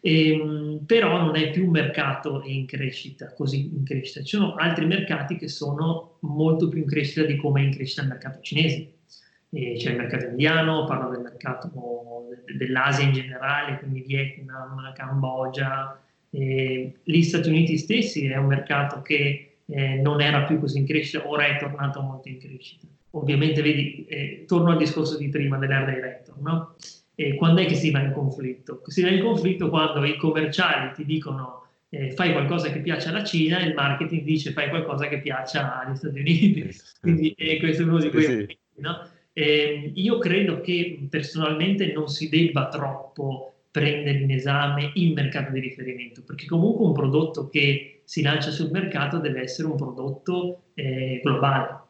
Ehm, 0.00 0.84
però 0.86 1.20
non 1.20 1.34
è 1.34 1.50
più 1.50 1.64
un 1.64 1.70
mercato 1.70 2.42
in 2.44 2.66
crescita, 2.66 3.32
così 3.34 3.68
in 3.74 3.84
crescita. 3.84 4.22
Ci 4.22 4.36
sono 4.36 4.54
altri 4.54 4.86
mercati 4.86 5.36
che 5.36 5.48
sono 5.48 6.18
molto 6.20 6.68
più 6.68 6.82
in 6.82 6.86
crescita 6.86 7.24
di 7.24 7.36
come 7.36 7.62
è 7.62 7.64
in 7.64 7.72
crescita 7.72 8.02
il 8.02 8.08
mercato 8.08 8.40
cinese 8.40 8.92
e 9.50 9.74
c'è 9.76 9.90
il 9.90 9.96
mercato 9.96 10.26
indiano, 10.26 10.84
parlo 10.84 11.10
del 11.10 11.22
mercato 11.22 12.28
dell'Asia 12.56 13.04
in 13.04 13.12
generale, 13.12 13.78
quindi 13.78 14.04
Vietnam, 14.06 14.92
Cambogia. 14.94 16.00
E 16.30 16.92
gli 17.02 17.22
Stati 17.22 17.48
Uniti 17.48 17.78
stessi 17.78 18.26
è 18.26 18.36
un 18.36 18.46
mercato 18.46 19.00
che 19.00 19.56
eh, 19.64 19.94
non 19.96 20.20
era 20.20 20.42
più 20.42 20.58
così 20.58 20.78
in 20.78 20.86
crescita, 20.86 21.26
ora 21.26 21.46
è 21.46 21.58
tornato 21.58 22.00
molto 22.00 22.28
in 22.28 22.38
crescita. 22.38 22.86
Ovviamente, 23.12 23.62
vedi, 23.62 24.04
eh, 24.06 24.44
torno 24.46 24.70
al 24.70 24.76
discorso 24.76 25.16
di 25.16 25.28
prima 25.28 25.56
dell'Air 25.56 25.94
Director, 25.94 26.38
no? 26.40 26.74
Quando 27.36 27.60
è 27.60 27.66
che 27.66 27.74
si 27.74 27.90
va 27.90 28.00
in 28.00 28.12
conflitto? 28.12 28.80
Si 28.86 29.02
va 29.02 29.08
in 29.08 29.20
conflitto 29.20 29.68
quando 29.70 30.04
i 30.04 30.16
commerciali 30.16 30.92
ti 30.94 31.04
dicono 31.04 31.66
eh, 31.90 32.12
fai 32.12 32.32
qualcosa 32.32 32.70
che 32.70 32.80
piace 32.80 33.08
alla 33.08 33.24
Cina 33.24 33.58
e 33.58 33.66
il 33.66 33.74
marketing 33.74 34.22
dice 34.22 34.52
fai 34.52 34.68
qualcosa 34.68 35.08
che 35.08 35.20
piaccia 35.20 35.80
agli 35.80 35.96
Stati 35.96 36.20
Uniti. 36.20 36.70
Quindi 37.00 37.32
eh, 37.32 37.58
questo 37.58 37.82
è 37.82 37.86
uno 37.86 37.98
di 37.98 38.10
quei 38.10 38.24
sì. 38.24 38.58
no? 38.76 39.08
Eh, 39.38 39.92
io 39.94 40.18
credo 40.18 40.60
che 40.60 41.06
personalmente 41.08 41.92
non 41.92 42.08
si 42.08 42.28
debba 42.28 42.66
troppo 42.66 43.52
prendere 43.70 44.18
in 44.18 44.32
esame 44.32 44.90
il 44.94 45.12
mercato 45.12 45.52
di 45.52 45.60
riferimento, 45.60 46.24
perché 46.24 46.44
comunque 46.46 46.84
un 46.84 46.92
prodotto 46.92 47.48
che 47.48 48.00
si 48.02 48.20
lancia 48.22 48.50
sul 48.50 48.72
mercato 48.72 49.18
deve 49.18 49.42
essere 49.42 49.68
un 49.68 49.76
prodotto 49.76 50.62
eh, 50.74 51.20
globale 51.22 51.82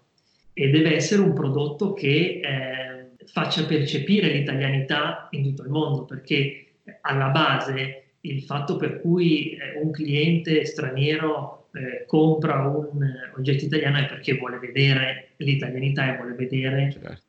e 0.52 0.68
deve 0.68 0.94
essere 0.94 1.22
un 1.22 1.32
prodotto 1.32 1.94
che 1.94 2.42
eh, 2.44 3.24
faccia 3.24 3.64
percepire 3.64 4.28
l'italianità 4.28 5.28
in 5.30 5.44
tutto 5.44 5.62
il 5.62 5.70
mondo, 5.70 6.04
perché 6.04 6.66
alla 7.00 7.28
base 7.28 8.02
il 8.22 8.42
fatto 8.42 8.76
per 8.76 9.00
cui 9.00 9.52
eh, 9.52 9.80
un 9.82 9.90
cliente 9.90 10.66
straniero 10.66 11.68
eh, 11.72 12.04
compra 12.04 12.68
un 12.68 13.11
oggetto 13.38 13.64
italiano 13.64 14.00
è 14.00 14.06
perché 14.06 14.34
vuole 14.34 14.58
vedere 14.58 15.28
l'italianità 15.37 16.12
e 16.12 16.16
vuole 16.18 16.34
vedere 16.34 16.90
certo 16.92 17.26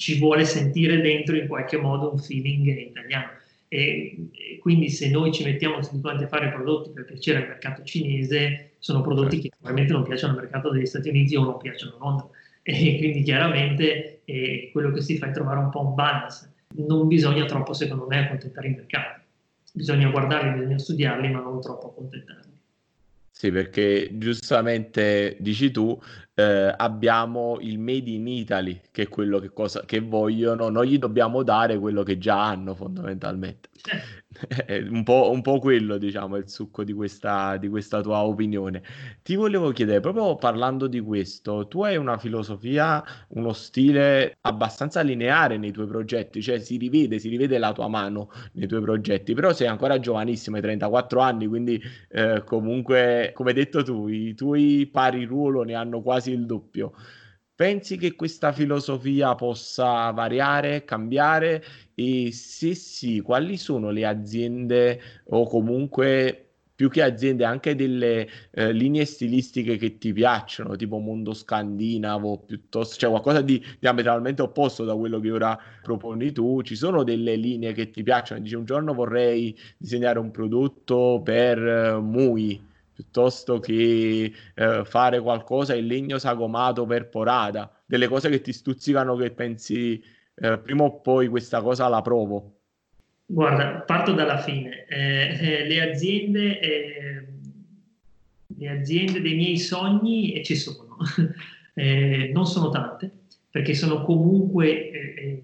ci 0.00 0.18
vuole 0.18 0.46
sentire 0.46 0.98
dentro 1.02 1.36
in 1.36 1.46
qualche 1.46 1.76
modo 1.76 2.10
un 2.10 2.18
feeling 2.18 2.66
italiano. 2.66 3.32
E, 3.68 4.28
e 4.32 4.58
quindi 4.58 4.88
se 4.88 5.10
noi 5.10 5.30
ci 5.30 5.44
mettiamo 5.44 5.78
quanti 6.00 6.24
a 6.24 6.26
fare 6.26 6.48
prodotti 6.48 6.90
per 6.90 7.04
piacere 7.04 7.42
al 7.42 7.48
mercato 7.48 7.82
cinese, 7.84 8.70
sono 8.78 9.02
prodotti 9.02 9.40
che 9.40 9.50
probabilmente 9.50 9.92
non 9.92 10.02
piacciono 10.04 10.32
al 10.32 10.40
mercato 10.40 10.70
degli 10.70 10.86
Stati 10.86 11.10
Uniti 11.10 11.36
o 11.36 11.44
non 11.44 11.58
piacciono 11.58 11.96
a 11.96 11.98
Londra. 11.98 12.28
E 12.62 12.96
quindi 12.98 13.22
chiaramente 13.22 14.22
eh, 14.24 14.70
quello 14.72 14.90
che 14.90 15.02
si 15.02 15.18
fa 15.18 15.28
è 15.28 15.32
trovare 15.32 15.58
un 15.58 15.68
po' 15.68 15.86
un 15.86 15.94
balance. 15.94 16.50
Non 16.76 17.06
bisogna 17.06 17.44
troppo, 17.44 17.74
secondo 17.74 18.06
me, 18.06 18.20
accontentare 18.20 18.68
i 18.68 18.74
mercati. 18.74 19.20
Bisogna 19.74 20.08
guardarli, 20.08 20.58
bisogna 20.60 20.78
studiarli, 20.78 21.28
ma 21.28 21.40
non 21.40 21.60
troppo 21.60 21.88
accontentarli. 21.88 22.50
Sì, 23.30 23.50
perché 23.50 24.10
giustamente 24.18 25.36
dici 25.40 25.70
tu, 25.70 25.98
eh, 26.40 26.74
abbiamo 26.76 27.58
il 27.60 27.78
made 27.78 28.10
in 28.10 28.26
Italy, 28.26 28.80
che 28.90 29.02
è 29.02 29.08
quello 29.08 29.38
che, 29.38 29.52
cosa, 29.52 29.84
che 29.84 30.00
vogliono, 30.00 30.70
noi 30.70 30.88
gli 30.88 30.98
dobbiamo 30.98 31.42
dare 31.42 31.78
quello 31.78 32.02
che 32.02 32.16
già 32.18 32.46
hanno 32.46 32.74
fondamentalmente. 32.74 33.68
un, 34.90 35.02
po', 35.02 35.30
un 35.30 35.42
po' 35.42 35.58
quello, 35.58 35.98
diciamo, 35.98 36.36
il 36.36 36.48
succo 36.48 36.84
di 36.84 36.92
questa, 36.92 37.56
di 37.56 37.68
questa 37.68 38.00
tua 38.00 38.22
opinione. 38.22 38.82
Ti 39.22 39.34
volevo 39.34 39.70
chiedere, 39.72 40.00
proprio 40.00 40.36
parlando 40.36 40.86
di 40.86 41.00
questo, 41.00 41.66
tu 41.68 41.82
hai 41.82 41.96
una 41.96 42.18
filosofia, 42.18 43.02
uno 43.28 43.52
stile 43.52 44.36
abbastanza 44.42 45.00
lineare 45.00 45.56
nei 45.56 45.72
tuoi 45.72 45.86
progetti, 45.86 46.42
cioè 46.42 46.58
si 46.58 46.76
rivede, 46.76 47.18
si 47.18 47.28
rivede 47.28 47.58
la 47.58 47.72
tua 47.72 47.88
mano 47.88 48.30
nei 48.52 48.66
tuoi 48.66 48.80
progetti, 48.80 49.34
però 49.34 49.52
sei 49.52 49.66
ancora 49.66 49.98
giovanissimo, 49.98 50.56
hai 50.56 50.62
34 50.62 51.20
anni, 51.20 51.46
quindi 51.46 51.80
eh, 52.08 52.42
comunque, 52.44 53.32
come 53.34 53.50
hai 53.50 53.56
detto 53.56 53.82
tu, 53.82 54.08
i 54.08 54.34
tuoi 54.34 54.88
pari 54.90 55.24
ruolo 55.24 55.62
ne 55.62 55.74
hanno 55.74 56.02
quasi 56.02 56.29
il 56.32 56.46
doppio. 56.46 56.92
Pensi 57.54 57.98
che 57.98 58.14
questa 58.14 58.52
filosofia 58.52 59.34
possa 59.34 60.10
variare, 60.12 60.84
cambiare? 60.84 61.62
E 61.94 62.32
se 62.32 62.74
sì, 62.74 63.20
quali 63.20 63.58
sono 63.58 63.90
le 63.90 64.06
aziende 64.06 65.00
o 65.26 65.46
comunque 65.46 66.50
più 66.80 66.88
che 66.88 67.02
aziende 67.02 67.44
anche 67.44 67.74
delle 67.74 68.26
eh, 68.52 68.72
linee 68.72 69.04
stilistiche 69.04 69.76
che 69.76 69.98
ti 69.98 70.14
piacciono, 70.14 70.76
tipo 70.76 70.96
mondo 70.96 71.34
scandinavo, 71.34 72.38
piuttosto, 72.38 72.96
cioè 72.96 73.10
qualcosa 73.10 73.42
di 73.42 73.62
diametralmente 73.78 74.40
opposto 74.40 74.86
da 74.86 74.96
quello 74.96 75.20
che 75.20 75.30
ora 75.30 75.58
proponi 75.82 76.32
tu. 76.32 76.62
Ci 76.62 76.76
sono 76.76 77.04
delle 77.04 77.36
linee 77.36 77.74
che 77.74 77.90
ti 77.90 78.02
piacciono? 78.02 78.40
Dici 78.40 78.54
un 78.54 78.64
giorno 78.64 78.94
vorrei 78.94 79.54
disegnare 79.76 80.18
un 80.18 80.30
prodotto 80.30 81.20
per 81.22 81.58
uh, 81.58 82.00
Mui 82.00 82.68
piuttosto 83.00 83.60
che 83.60 84.30
eh, 84.54 84.84
fare 84.84 85.20
qualcosa 85.20 85.74
in 85.74 85.86
legno 85.86 86.18
sagomato 86.18 86.84
per 86.84 87.08
porata, 87.08 87.82
delle 87.86 88.08
cose 88.08 88.28
che 88.28 88.42
ti 88.42 88.52
stuzzicano 88.52 89.16
che 89.16 89.30
pensi 89.30 90.02
eh, 90.34 90.58
prima 90.58 90.84
o 90.84 91.00
poi 91.00 91.28
questa 91.28 91.62
cosa 91.62 91.88
la 91.88 92.02
provo. 92.02 92.58
Guarda, 93.24 93.80
parto 93.80 94.12
dalla 94.12 94.36
fine. 94.36 94.84
Eh, 94.86 95.38
eh 95.40 95.66
le, 95.66 95.80
aziende, 95.80 96.60
eh, 96.60 97.24
le 98.58 98.68
aziende 98.68 99.22
dei 99.22 99.34
miei 99.34 99.56
sogni 99.56 100.44
ci 100.44 100.56
sono, 100.56 100.98
eh, 101.72 102.30
non 102.34 102.44
sono 102.44 102.68
tante, 102.68 103.10
perché 103.50 103.72
sono 103.72 104.02
comunque 104.02 105.42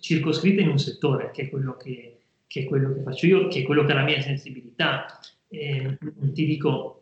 circoscritte 0.00 0.62
in 0.62 0.68
un 0.68 0.78
settore, 0.78 1.30
che 1.32 1.42
è 1.42 1.48
quello 1.48 1.76
che, 1.76 2.18
che, 2.48 2.62
è 2.62 2.64
quello 2.64 2.92
che 2.92 3.02
faccio 3.02 3.26
io, 3.26 3.46
che 3.46 3.60
è 3.60 3.62
quello 3.62 3.84
che 3.84 3.92
è 3.92 3.94
la 3.94 4.02
mia 4.02 4.20
sensibilità 4.20 5.20
eh, 5.48 5.98
ti 6.32 6.46
dico, 6.46 6.98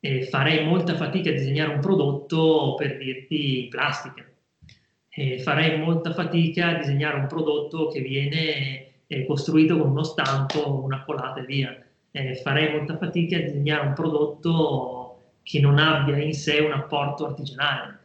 eh, 0.00 0.22
farei 0.24 0.64
molta 0.66 0.96
fatica 0.96 1.30
a 1.30 1.34
disegnare 1.34 1.74
un 1.74 1.80
prodotto 1.80 2.74
per 2.76 2.96
dirti 2.96 3.68
plastica. 3.70 4.28
Eh, 5.08 5.38
farei 5.38 5.78
molta 5.78 6.12
fatica 6.12 6.68
a 6.68 6.78
disegnare 6.78 7.18
un 7.18 7.26
prodotto 7.28 7.86
che 7.88 8.00
viene 8.00 9.04
eh, 9.06 9.24
costruito 9.26 9.78
con 9.78 9.90
uno 9.90 10.02
stampo, 10.02 10.82
una 10.82 11.04
colata 11.04 11.40
e 11.40 11.44
via. 11.44 11.80
Eh, 12.10 12.34
farei 12.36 12.72
molta 12.72 12.96
fatica 12.96 13.36
a 13.36 13.42
disegnare 13.42 13.86
un 13.86 13.92
prodotto 13.92 15.20
che 15.44 15.60
non 15.60 15.78
abbia 15.78 16.16
in 16.16 16.34
sé 16.34 16.58
un 16.58 16.72
apporto 16.72 17.26
artigianale. 17.26 17.98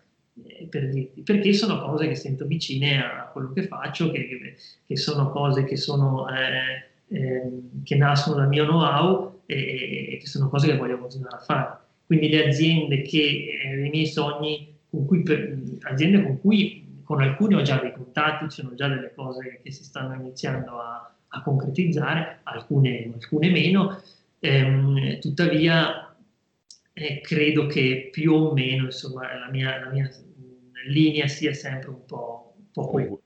Eh, 0.46 0.66
per 0.66 0.90
dirti, 0.90 1.22
perché 1.22 1.52
sono 1.54 1.82
cose 1.82 2.08
che 2.08 2.16
sento 2.16 2.46
vicine 2.46 3.04
a 3.04 3.30
quello 3.34 3.54
che 3.54 3.64
faccio, 3.64 4.12
che, 4.12 4.56
che 4.86 4.98
sono 4.98 5.32
cose 5.32 5.64
che, 5.64 5.78
sono, 5.78 6.28
eh, 6.30 7.50
che 7.84 7.96
nascono 7.96 8.36
dal 8.36 8.50
mio 8.50 8.66
know-how 8.66 9.37
e 9.48 10.18
che 10.20 10.28
sono 10.28 10.50
cose 10.50 10.68
che 10.68 10.78
voglio 10.78 11.00
continuare 11.00 11.38
a 11.38 11.40
fare. 11.40 11.78
Quindi 12.06 12.30
le 12.30 12.48
aziende 12.48 13.02
che, 13.02 13.60
eh, 13.64 13.86
i 13.86 13.90
miei 13.90 14.06
sogni, 14.06 14.76
con 14.90 15.06
cui, 15.06 15.24
per, 15.24 15.58
aziende 15.82 16.24
con 16.24 16.40
cui 16.40 16.86
con 17.04 17.22
alcune 17.22 17.56
ho 17.56 17.62
già 17.62 17.80
dei 17.80 17.94
contatti, 17.94 18.50
ci 18.50 18.62
sono 18.62 18.76
già 18.76 18.88
delle 18.88 19.14
cose 19.16 19.62
che 19.64 19.72
si 19.72 19.84
stanno 19.84 20.14
iniziando 20.14 20.80
a, 20.80 21.16
a 21.28 21.42
concretizzare, 21.42 22.42
alcune, 22.44 23.12
alcune 23.14 23.50
meno, 23.50 24.02
Ehm, 24.40 25.20
tuttavia, 25.20 26.16
eh, 26.94 27.22
credo 27.22 27.66
che 27.66 28.10
più 28.12 28.34
o 28.34 28.54
meno 28.54 28.86
insomma, 28.86 29.38
la, 29.38 29.50
mia, 29.50 29.80
la 29.80 29.90
mia 29.90 30.10
linea 30.88 31.28
sia 31.28 31.54
sempre 31.54 31.90
un 31.90 32.06
po', 32.06 32.54
un 32.58 32.72
po' 32.72 32.88
quella. 32.88 33.18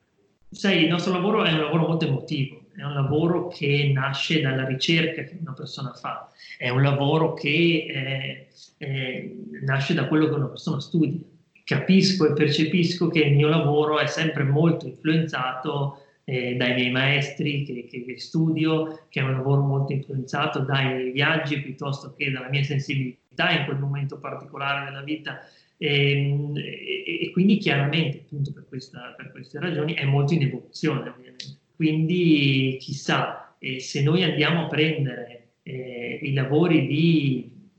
Sai, 0.49 0.83
il 0.83 0.89
nostro 0.89 1.13
lavoro 1.13 1.43
è 1.43 1.51
un 1.51 1.59
lavoro 1.59 1.87
molto 1.87 2.05
emotivo, 2.05 2.60
è 2.81 2.83
un 2.83 2.93
lavoro 2.93 3.47
che 3.47 3.91
nasce 3.93 4.41
dalla 4.41 4.65
ricerca 4.65 5.23
che 5.23 5.37
una 5.39 5.53
persona 5.53 5.93
fa, 5.93 6.31
è 6.57 6.69
un 6.69 6.81
lavoro 6.81 7.33
che 7.33 7.47
eh, 7.87 8.47
eh, 8.77 9.37
nasce 9.61 9.93
da 9.93 10.07
quello 10.07 10.27
che 10.27 10.33
una 10.33 10.47
persona 10.47 10.79
studia. 10.79 11.19
Capisco 11.63 12.27
e 12.27 12.33
percepisco 12.33 13.07
che 13.09 13.19
il 13.19 13.35
mio 13.35 13.49
lavoro 13.49 13.99
è 13.99 14.07
sempre 14.07 14.43
molto 14.43 14.87
influenzato 14.87 16.01
eh, 16.23 16.55
dai 16.55 16.73
miei 16.73 16.89
maestri 16.89 17.63
che, 17.63 17.85
che, 17.85 18.19
studio, 18.19 19.05
che 19.09 19.19
è 19.19 19.23
un 19.23 19.33
lavoro 19.33 19.61
molto 19.61 19.93
influenzato 19.93 20.59
dai 20.59 21.11
viaggi 21.11 21.61
piuttosto 21.61 22.15
che 22.17 22.31
dalla 22.31 22.49
mia 22.49 22.63
sensibilità 22.63 23.51
in 23.51 23.65
quel 23.65 23.77
momento 23.77 24.17
particolare 24.17 24.85
della 24.85 25.03
vita. 25.03 25.39
Ehm, 25.77 26.57
e, 26.57 27.03
e, 27.05 27.25
e 27.25 27.31
quindi 27.31 27.57
chiaramente, 27.57 28.23
appunto 28.25 28.51
per, 28.51 28.65
questa, 28.67 29.13
per, 29.15 29.31
queste 29.31 29.59
ragioni, 29.59 29.93
è 29.93 30.03
molto 30.03 30.33
in 30.33 30.41
evoluzione 30.41 31.09
ovviamente. 31.09 31.60
Quindi 31.81 32.77
chissà, 32.79 33.55
eh, 33.57 33.79
se 33.79 34.03
noi 34.03 34.21
andiamo 34.21 34.65
a 34.65 34.67
prendere 34.67 35.53
eh, 35.63 36.19
i 36.21 36.31
lavori 36.31 36.85
di 36.85 37.69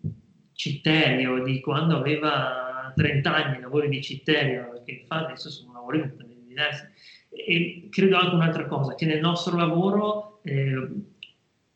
Citterio, 0.55 1.41
di 1.45 1.61
quando 1.61 1.99
aveva 1.99 2.93
30 2.97 3.33
anni, 3.33 3.59
i 3.59 3.61
lavori 3.61 3.89
di 3.89 4.03
Citterio 4.03 4.83
che 4.85 5.05
fa 5.07 5.27
adesso 5.27 5.51
sono 5.51 5.75
lavori 5.75 6.01
completamente 6.01 6.49
diversi. 6.49 6.85
E 7.29 7.87
credo 7.91 8.17
anche 8.17 8.35
un'altra 8.35 8.67
cosa, 8.67 8.97
che 8.97 9.07
nel 9.07 9.21
nostro 9.21 9.57
lavoro 9.57 10.41
eh, 10.43 10.75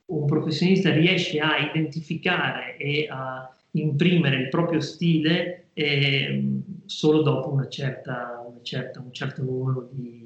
un 0.07 0.27
professionista 0.27 0.93
riesce 0.93 1.39
a 1.39 1.59
identificare 1.59 2.77
e 2.77 3.07
a 3.09 3.57
imprimere 3.71 4.41
il 4.41 4.49
proprio 4.49 4.81
stile 4.81 5.69
eh, 5.75 6.43
solo 6.87 7.23
dopo 7.23 7.53
una 7.53 7.69
certa, 7.69 8.45
una 8.45 8.63
certa, 8.63 8.99
un 8.99 9.13
certo 9.13 9.45
numero 9.45 9.89
di, 9.93 10.26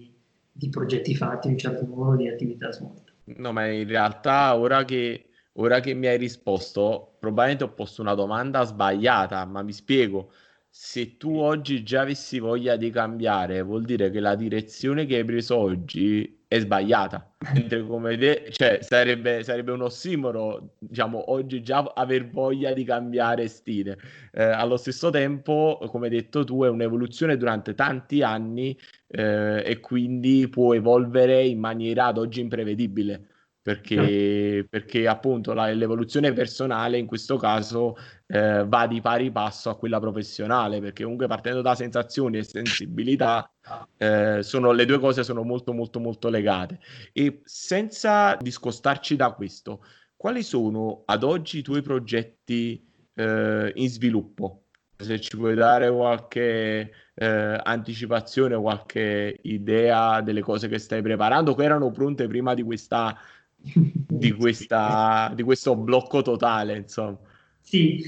di, 0.61 0.69
progetti 0.69 1.15
fatti, 1.15 1.49
un 1.49 1.59
certo 1.59 1.87
numero 1.87 2.17
di 2.17 2.29
attività 2.29 2.71
svolte. 2.71 3.13
No, 3.37 3.53
ma 3.53 3.67
in 3.67 3.89
realtà 3.89 4.57
ora 4.57 4.85
che, 4.85 5.31
ora 5.55 5.81
che 5.81 5.95
mi 5.95 6.07
hai 6.07 6.19
risposto, 6.19 7.17
probabilmente 7.19 7.65
ho 7.65 7.73
posto 7.73 8.03
una 8.03 8.15
domanda 8.15 8.65
sbagliata, 8.65 9.45
ma 9.47 9.63
mi 9.63 9.73
spiego 9.73 10.31
se 10.73 11.17
tu 11.17 11.37
oggi 11.37 11.83
già 11.83 12.03
avessi 12.03 12.39
voglia 12.39 12.77
di 12.77 12.91
cambiare, 12.91 13.61
vuol 13.61 13.85
dire 13.85 14.09
che 14.11 14.21
la 14.21 14.37
direzione 14.37 15.05
che 15.05 15.17
hai 15.17 15.25
preso 15.25 15.57
oggi 15.57 16.45
è 16.47 16.61
sbagliata. 16.61 17.35
Mentre 17.55 17.85
come 17.85 18.17
te, 18.17 18.47
cioè, 18.51 18.79
sarebbe, 18.81 19.43
sarebbe 19.43 19.73
un 19.73 19.83
ossimoro, 19.83 20.77
diciamo, 20.79 21.33
oggi 21.33 21.61
già 21.63 21.93
aver 21.95 22.31
voglia 22.31 22.73
di 22.73 22.85
cambiare 22.85 23.49
stile. 23.49 23.99
Eh, 24.33 24.45
allo 24.45 24.77
stesso 24.77 25.11
tempo, 25.11 25.79
come 25.91 26.07
hai 26.07 26.13
detto 26.13 26.45
tu, 26.45 26.63
è 26.63 26.69
un'evoluzione 26.69 27.37
durante 27.37 27.75
tanti 27.75 28.23
anni 28.23 28.79
eh, 29.11 29.63
e 29.65 29.81
quindi 29.81 30.49
può 30.49 30.75
evolvere 30.75 31.45
in 31.45 31.59
maniera 31.59 32.07
ad 32.07 32.19
oggi 32.19 32.41
imprevedibile 32.41 33.31
perché, 33.63 34.67
perché 34.69 35.07
appunto 35.07 35.53
la, 35.53 35.71
l'evoluzione 35.73 36.33
personale 36.33 36.99
in 36.99 37.07
questo 37.07 37.37
caso 37.37 37.97
eh, 38.27 38.65
va 38.67 38.87
di 38.87 39.01
pari 39.01 39.31
passo 39.31 39.69
a 39.69 39.77
quella 39.77 40.01
professionale, 40.01 40.81
perché 40.81 41.03
comunque 41.03 41.27
partendo 41.27 41.61
da 41.61 41.75
sensazioni 41.75 42.39
e 42.39 42.43
sensibilità 42.43 43.51
eh, 43.99 44.43
sono, 44.43 44.73
le 44.73 44.87
due 44.87 44.99
cose 44.99 45.23
sono 45.23 45.43
molto 45.43 45.73
molto 45.73 46.01
molto 46.01 46.29
legate. 46.31 46.81
E 47.13 47.43
senza 47.45 48.37
discostarci 48.37 49.17
da 49.17 49.33
questo, 49.33 49.85
quali 50.17 50.43
sono 50.43 51.03
ad 51.05 51.23
oggi 51.23 51.59
i 51.59 51.63
tuoi 51.63 51.83
progetti 51.83 52.83
eh, 53.15 53.73
in 53.75 53.89
sviluppo? 53.89 54.65
Se 54.97 55.19
ci 55.21 55.37
puoi 55.37 55.55
dare 55.55 55.91
qualche 55.91 56.91
eh, 57.21 57.61
anticipazione, 57.63 58.57
qualche 58.57 59.41
idea 59.43 60.23
delle 60.23 60.41
cose 60.41 60.69
che 60.69 60.79
stai 60.79 61.03
preparando, 61.03 61.55
che 61.55 61.65
erano 61.65 61.91
pronte 61.91 62.27
prima 62.27 62.55
di 62.55 62.63
questa 62.63 63.15
di, 63.63 64.33
questa, 64.33 65.31
di 65.35 65.43
questo 65.43 65.77
blocco 65.77 66.23
totale, 66.23 66.79
insomma. 66.79 67.19
Sì, 67.61 68.03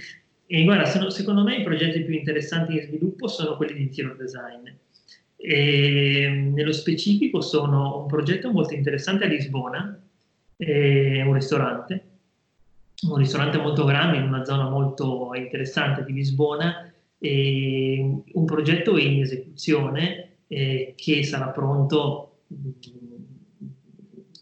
e 0.47 0.65
guarda, 0.65 0.87
sono, 0.87 1.11
secondo 1.11 1.43
me 1.43 1.57
i 1.57 1.63
progetti 1.63 2.03
più 2.05 2.15
interessanti 2.15 2.73
in 2.73 2.81
sviluppo 2.81 3.29
sono 3.29 3.59
quelli 3.59 3.75
di 3.75 3.83
interior 3.83 4.17
design. 4.17 4.67
E, 5.37 6.51
nello 6.55 6.73
specifico 6.73 7.43
sono 7.43 8.01
un 8.01 8.07
progetto 8.07 8.51
molto 8.51 8.73
interessante 8.73 9.25
a 9.25 9.29
Lisbona, 9.29 10.03
un 10.57 11.33
ristorante, 11.35 12.05
un 13.09 13.17
ristorante 13.17 13.59
molto 13.59 13.85
grande 13.85 14.17
in 14.17 14.23
una 14.23 14.45
zona 14.45 14.71
molto 14.71 15.33
interessante 15.35 16.03
di 16.03 16.15
Lisbona, 16.15 16.92
un 17.29 18.45
progetto 18.45 18.99
in 18.99 19.21
esecuzione 19.21 20.39
eh, 20.49 20.95
che 20.97 21.23
sarà 21.23 21.49
pronto 21.49 22.41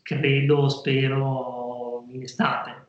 credo, 0.02 0.68
spero, 0.68 2.04
in 2.08 2.22
estate, 2.22 2.86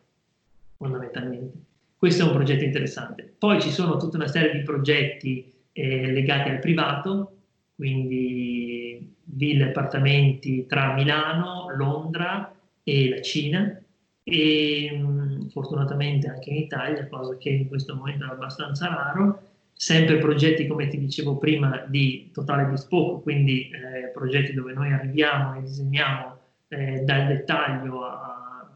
fondamentalmente. 0.77 1.58
Questo 1.95 2.23
è 2.23 2.27
un 2.27 2.34
progetto 2.34 2.63
interessante. 2.63 3.32
Poi 3.38 3.62
ci 3.62 3.69
sono 3.69 3.97
tutta 3.97 4.17
una 4.17 4.27
serie 4.27 4.58
di 4.58 4.63
progetti 4.63 5.54
eh, 5.71 6.12
legati 6.12 6.49
al 6.49 6.60
privato, 6.60 7.36
quindi 7.75 9.13
ville 9.23 9.65
e 9.65 9.67
appartamenti 9.67 10.65
tra 10.65 10.93
Milano, 10.93 11.71
Londra 11.75 12.56
e 12.84 13.10
la 13.10 13.21
Cina 13.21 13.82
e 14.23 14.89
mm, 14.93 15.47
fortunatamente 15.49 16.27
anche 16.27 16.49
in 16.49 16.58
Italia, 16.58 17.08
cosa 17.08 17.38
che 17.38 17.49
in 17.49 17.67
questo 17.67 17.95
momento 17.95 18.25
è 18.25 18.30
abbastanza 18.30 18.88
raro. 18.88 19.50
Sempre 19.81 20.19
progetti, 20.19 20.67
come 20.67 20.87
ti 20.89 20.99
dicevo 20.99 21.37
prima, 21.37 21.83
di 21.87 22.29
totale 22.31 22.65
bespoke, 22.65 23.23
quindi 23.23 23.67
eh, 23.71 24.09
progetti 24.09 24.53
dove 24.53 24.73
noi 24.73 24.93
arriviamo 24.93 25.55
e 25.55 25.61
disegniamo 25.61 26.37
eh, 26.67 26.99
dal 26.99 27.25
dettaglio 27.25 28.03
a, 28.03 28.69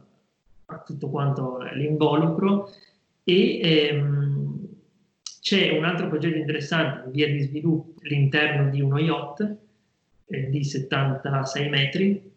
a, 0.65 0.79
tutto 0.79 1.09
quanto 1.11 1.59
l'involucro. 1.73 2.71
E 3.23 3.59
ehm, 3.61 4.67
c'è 5.41 5.77
un 5.77 5.85
altro 5.85 6.07
progetto 6.07 6.37
interessante 6.37 7.05
in 7.05 7.11
via 7.11 7.27
di 7.27 7.39
sviluppo 7.41 8.01
all'interno 8.01 8.71
di 8.71 8.81
uno 8.81 8.97
yacht 8.97 9.57
eh, 10.25 10.49
di 10.49 10.63
76 10.63 11.69
metri. 11.69 12.31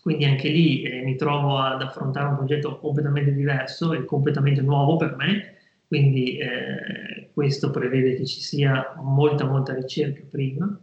Quindi 0.00 0.26
anche 0.26 0.48
lì 0.48 0.82
eh, 0.82 1.02
mi 1.02 1.16
trovo 1.16 1.58
ad 1.58 1.82
affrontare 1.82 2.28
un 2.28 2.36
progetto 2.36 2.78
completamente 2.78 3.34
diverso 3.34 3.92
e 3.94 4.04
completamente 4.04 4.60
nuovo 4.60 4.96
per 4.96 5.16
me. 5.16 5.54
Quindi 5.88 6.36
eh, 6.36 7.25
questo 7.36 7.70
prevede 7.70 8.16
che 8.16 8.24
ci 8.24 8.40
sia 8.40 8.94
molta 9.02 9.44
molta 9.44 9.74
ricerca 9.74 10.22
prima 10.30 10.80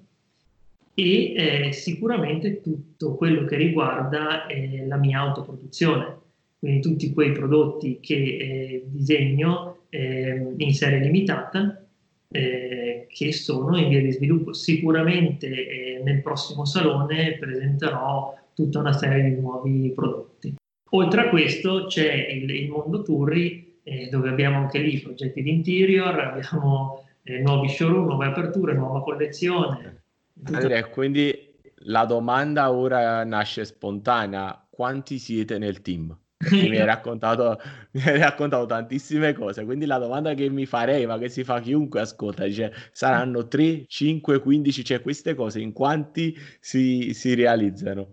e 0.93 1.33
eh, 1.33 1.71
sicuramente 1.71 2.61
tutto 2.61 3.15
quello 3.15 3.43
che 3.45 3.55
riguarda 3.55 4.45
eh, 4.45 4.85
la 4.85 4.97
mia 4.97 5.21
autoproduzione, 5.21 6.15
quindi 6.59 6.79
tutti 6.79 7.11
quei 7.11 7.31
prodotti 7.31 7.97
che 7.99 8.13
eh, 8.13 8.83
disegno 8.85 9.85
ehm, 9.89 10.53
in 10.57 10.75
serie 10.75 10.99
limitata 10.99 11.83
eh, 12.29 13.07
che 13.09 13.31
sono 13.31 13.75
in 13.75 13.89
via 13.89 14.01
di 14.01 14.11
sviluppo. 14.11 14.53
Sicuramente 14.53 15.47
eh, 15.47 16.01
nel 16.03 16.21
prossimo 16.21 16.65
salone 16.65 17.35
presenterò 17.39 18.31
tutta 18.53 18.77
una 18.77 18.93
serie 18.93 19.23
di 19.23 19.41
nuovi 19.41 19.91
prodotti. 19.95 20.53
Oltre 20.91 21.21
a 21.21 21.29
questo 21.29 21.87
c'è 21.87 22.27
il, 22.27 22.47
il 22.47 22.69
mondo 22.69 23.01
Turri 23.01 23.72
eh, 23.83 24.09
dove 24.09 24.29
abbiamo 24.29 24.57
anche 24.57 24.79
lì 24.79 24.99
progetti 24.99 25.41
di 25.41 25.51
interior, 25.51 26.19
abbiamo 26.19 27.05
nuovi 27.41 27.69
showroom, 27.69 28.05
nuove 28.05 28.25
aperture, 28.25 28.73
nuova 28.73 29.01
collezione 29.01 30.03
Andrea, 30.45 30.85
quindi 30.89 31.51
la 31.85 32.05
domanda 32.05 32.71
ora 32.71 33.23
nasce 33.23 33.65
spontanea. 33.65 34.67
Quanti 34.69 35.19
siete 35.19 35.57
nel 35.59 35.81
team? 35.81 36.17
mi 36.51 36.77
hai, 36.77 36.83
raccontato, 36.85 37.59
mi 37.91 38.01
hai 38.01 38.17
raccontato 38.17 38.65
tantissime 38.65 39.33
cose, 39.33 39.63
quindi 39.63 39.85
la 39.85 39.97
domanda 39.97 40.33
che 40.33 40.49
mi 40.49 40.65
farei, 40.65 41.05
ma 41.05 41.17
che 41.17 41.29
si 41.29 41.43
fa 41.43 41.61
chiunque 41.61 42.01
ascolta, 42.01 42.45
dice 42.45 42.73
saranno 42.91 43.47
3, 43.47 43.85
5, 43.87 44.39
15, 44.39 44.83
cioè 44.83 45.01
queste 45.01 45.35
cose 45.35 45.61
in 45.61 45.71
quanti 45.71 46.35
si, 46.59 47.13
si 47.13 47.35
realizzano? 47.35 48.09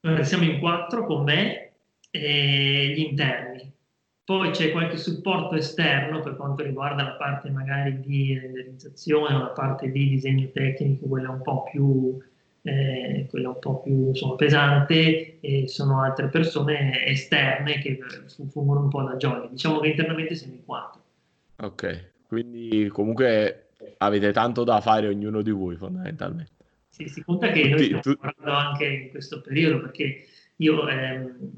Eh, 0.00 0.24
siamo 0.24 0.44
in 0.44 0.60
quattro 0.60 1.04
con 1.04 1.24
me 1.24 1.72
e 2.10 2.92
gli 2.94 3.00
interni. 3.00 3.74
Poi 4.26 4.50
c'è 4.50 4.72
qualche 4.72 4.96
supporto 4.96 5.54
esterno 5.54 6.18
per 6.18 6.34
quanto 6.34 6.64
riguarda 6.64 7.04
la 7.04 7.12
parte 7.12 7.48
magari 7.48 8.00
di 8.00 8.36
renderizzazione 8.36 9.32
o 9.32 9.38
la 9.38 9.50
parte 9.50 9.88
di 9.92 10.08
disegno 10.08 10.48
tecnico, 10.52 11.06
quella 11.06 11.30
un 11.30 11.42
po' 11.42 11.62
più, 11.70 12.18
eh, 12.62 13.28
quella 13.30 13.50
un 13.50 13.58
po' 13.60 13.82
più 13.82 14.08
insomma, 14.08 14.34
pesante, 14.34 15.38
e 15.38 15.68
sono 15.68 16.02
altre 16.02 16.26
persone 16.26 17.06
esterne 17.06 17.78
che 17.78 18.00
fungono 18.48 18.80
un 18.80 18.88
po' 18.88 19.04
da 19.04 19.14
jolly. 19.14 19.50
Diciamo 19.50 19.78
che 19.78 19.90
internamente 19.90 20.34
siamo 20.34 20.54
in 20.54 20.64
quattro. 20.64 21.00
Ok, 21.58 22.10
quindi 22.26 22.88
comunque 22.88 23.68
avete 23.98 24.32
tanto 24.32 24.64
da 24.64 24.80
fare 24.80 25.06
ognuno 25.06 25.40
di 25.40 25.52
voi 25.52 25.76
fondamentalmente. 25.76 26.50
Sì, 26.88 27.06
si 27.06 27.22
conta 27.22 27.52
che 27.52 27.68
noi 27.68 27.78
stiamo 27.78 28.02
tu... 28.02 28.16
lavorando 28.20 28.50
anche 28.50 28.86
in 28.86 29.10
questo 29.10 29.40
periodo 29.40 29.82
perché 29.82 30.24
io 30.56 30.88
ehm, 30.88 31.50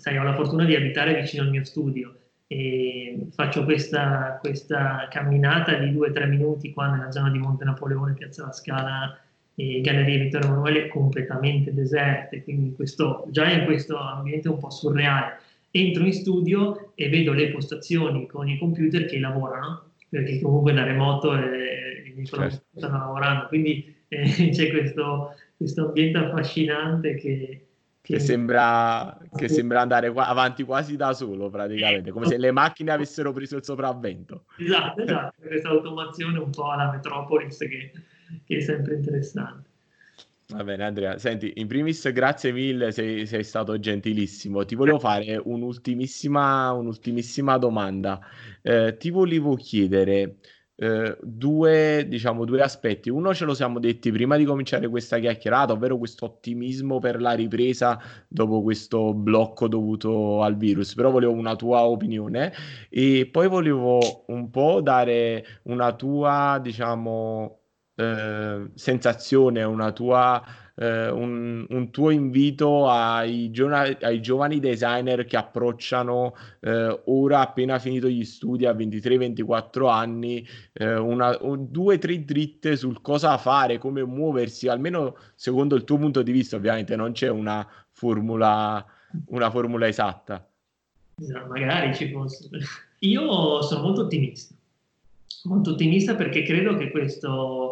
sai, 0.00 0.16
ho 0.16 0.22
la 0.22 0.34
fortuna 0.34 0.64
di 0.64 0.74
abitare 0.74 1.20
vicino 1.20 1.42
al 1.42 1.50
mio 1.50 1.64
studio 1.64 2.14
e 2.46 3.28
faccio 3.30 3.64
questa, 3.64 4.38
questa 4.40 5.06
camminata 5.08 5.74
di 5.74 5.92
due 5.92 6.08
o 6.08 6.12
tre 6.12 6.26
minuti 6.26 6.72
qua 6.72 6.88
nella 6.88 7.12
zona 7.12 7.30
di 7.30 7.38
Monte 7.38 7.64
Napoleone, 7.64 8.14
Piazza 8.14 8.46
La 8.46 8.52
Scala 8.52 9.20
e 9.54 9.80
Galleria 9.80 10.18
Vittorio 10.18 10.48
Emanuele 10.48 10.88
completamente 10.88 11.72
deserte, 11.72 12.42
quindi 12.42 12.74
questo, 12.74 13.26
già 13.30 13.48
in 13.50 13.66
questo 13.66 13.98
ambiente 13.98 14.48
un 14.48 14.58
po' 14.58 14.70
surreale. 14.70 15.38
Entro 15.70 16.04
in 16.04 16.12
studio 16.12 16.92
e 16.96 17.08
vedo 17.08 17.32
le 17.32 17.50
postazioni 17.50 18.26
con 18.26 18.48
i 18.48 18.58
computer 18.58 19.04
che 19.04 19.20
lavorano, 19.20 19.90
perché 20.08 20.40
comunque 20.40 20.72
da 20.72 20.82
remoto 20.82 21.36
eh, 21.36 22.14
i 22.16 22.26
certo. 22.26 22.62
stanno 22.74 22.98
lavorando, 22.98 23.46
quindi 23.46 23.94
eh, 24.08 24.48
c'è 24.50 24.70
questo, 24.70 25.36
questo 25.56 25.86
ambiente 25.86 26.18
affascinante 26.18 27.14
che, 27.14 27.66
che 28.02 28.18
sembra, 28.18 29.18
che 29.34 29.48
sembra 29.48 29.80
andare 29.80 30.10
qua, 30.10 30.26
avanti 30.26 30.64
quasi 30.64 30.96
da 30.96 31.12
solo 31.12 31.50
praticamente, 31.50 32.10
come 32.10 32.26
se 32.26 32.38
le 32.38 32.50
macchine 32.50 32.92
avessero 32.92 33.32
preso 33.32 33.56
il 33.56 33.64
sopravvento. 33.64 34.44
Esatto, 34.58 35.02
esatto, 35.02 35.34
questa 35.40 35.68
automazione 35.68 36.38
un 36.38 36.50
po' 36.50 36.70
alla 36.70 36.90
Metropolis 36.90 37.58
che, 37.58 37.92
che 38.44 38.56
è 38.56 38.60
sempre 38.60 38.94
interessante. 38.94 39.68
Va 40.50 40.64
bene 40.64 40.82
Andrea, 40.82 41.16
senti, 41.16 41.52
in 41.56 41.68
primis 41.68 42.10
grazie 42.10 42.50
mille, 42.50 42.90
sei, 42.90 43.24
sei 43.24 43.44
stato 43.44 43.78
gentilissimo. 43.78 44.64
Ti 44.64 44.74
volevo 44.74 44.98
fare 44.98 45.40
un'ultimissima, 45.42 46.72
un'ultimissima 46.72 47.56
domanda. 47.56 48.18
Eh, 48.60 48.96
ti 48.98 49.10
volevo 49.10 49.54
chiedere, 49.54 50.38
eh, 50.82 51.14
due, 51.20 52.06
diciamo, 52.08 52.46
due 52.46 52.62
aspetti. 52.62 53.10
Uno 53.10 53.34
ce 53.34 53.44
lo 53.44 53.52
siamo 53.52 53.78
detti 53.78 54.10
prima 54.10 54.38
di 54.38 54.46
cominciare 54.46 54.88
questa 54.88 55.18
chiacchierata, 55.18 55.74
ovvero 55.74 55.98
questo 55.98 56.24
ottimismo 56.24 56.98
per 56.98 57.20
la 57.20 57.32
ripresa 57.32 58.00
dopo 58.26 58.62
questo 58.62 59.12
blocco 59.12 59.68
dovuto 59.68 60.42
al 60.42 60.56
virus, 60.56 60.94
però 60.94 61.10
volevo 61.10 61.32
una 61.32 61.54
tua 61.54 61.84
opinione 61.84 62.54
e 62.88 63.28
poi 63.30 63.46
volevo 63.48 64.24
un 64.28 64.48
po' 64.48 64.80
dare 64.80 65.44
una 65.64 65.94
tua, 65.94 66.58
diciamo, 66.62 67.58
eh, 67.96 68.70
sensazione, 68.72 69.62
una 69.62 69.92
tua 69.92 70.42
eh, 70.80 71.10
un, 71.10 71.66
un, 71.68 71.90
tuo 71.90 72.08
invito 72.08 72.88
ai, 72.88 73.50
giovani, 73.50 73.98
ai, 74.00 74.22
giovani 74.22 74.60
designer 74.60 75.26
che 75.26 75.36
approcciano 75.36 76.34
eh, 76.60 77.02
ora 77.04 77.40
appena 77.40 77.78
finito 77.78 78.08
gli 78.08 78.24
studi 78.24 78.64
a 78.64 78.72
23-24 78.72 79.90
anni, 79.90 80.46
eh, 80.72 80.96
una, 80.96 81.36
un, 81.42 81.70
due 81.70 81.96
o 81.96 81.98
tre 81.98 82.24
dritte 82.24 82.76
sul 82.76 83.02
cosa 83.02 83.36
fare, 83.36 83.76
come 83.76 84.02
muoversi, 84.04 84.68
almeno 84.68 85.16
secondo 85.34 85.74
il 85.74 85.84
tuo 85.84 85.98
punto 85.98 86.22
di 86.22 86.32
vista, 86.32 86.56
ovviamente 86.56 86.96
non 86.96 87.12
c'è 87.12 87.28
una 87.28 87.66
formula, 87.90 88.82
una 89.26 89.50
formula 89.50 89.86
esatta. 89.86 90.48
magari 91.46 91.94
ci 91.94 92.10
fosse. 92.10 92.48
Io 93.00 93.60
sono 93.62 93.82
molto 93.82 94.02
ottimista, 94.02 94.54
molto 95.44 95.72
ottimista 95.72 96.14
perché 96.14 96.42
credo 96.42 96.74
che 96.76 96.90
questo 96.90 97.69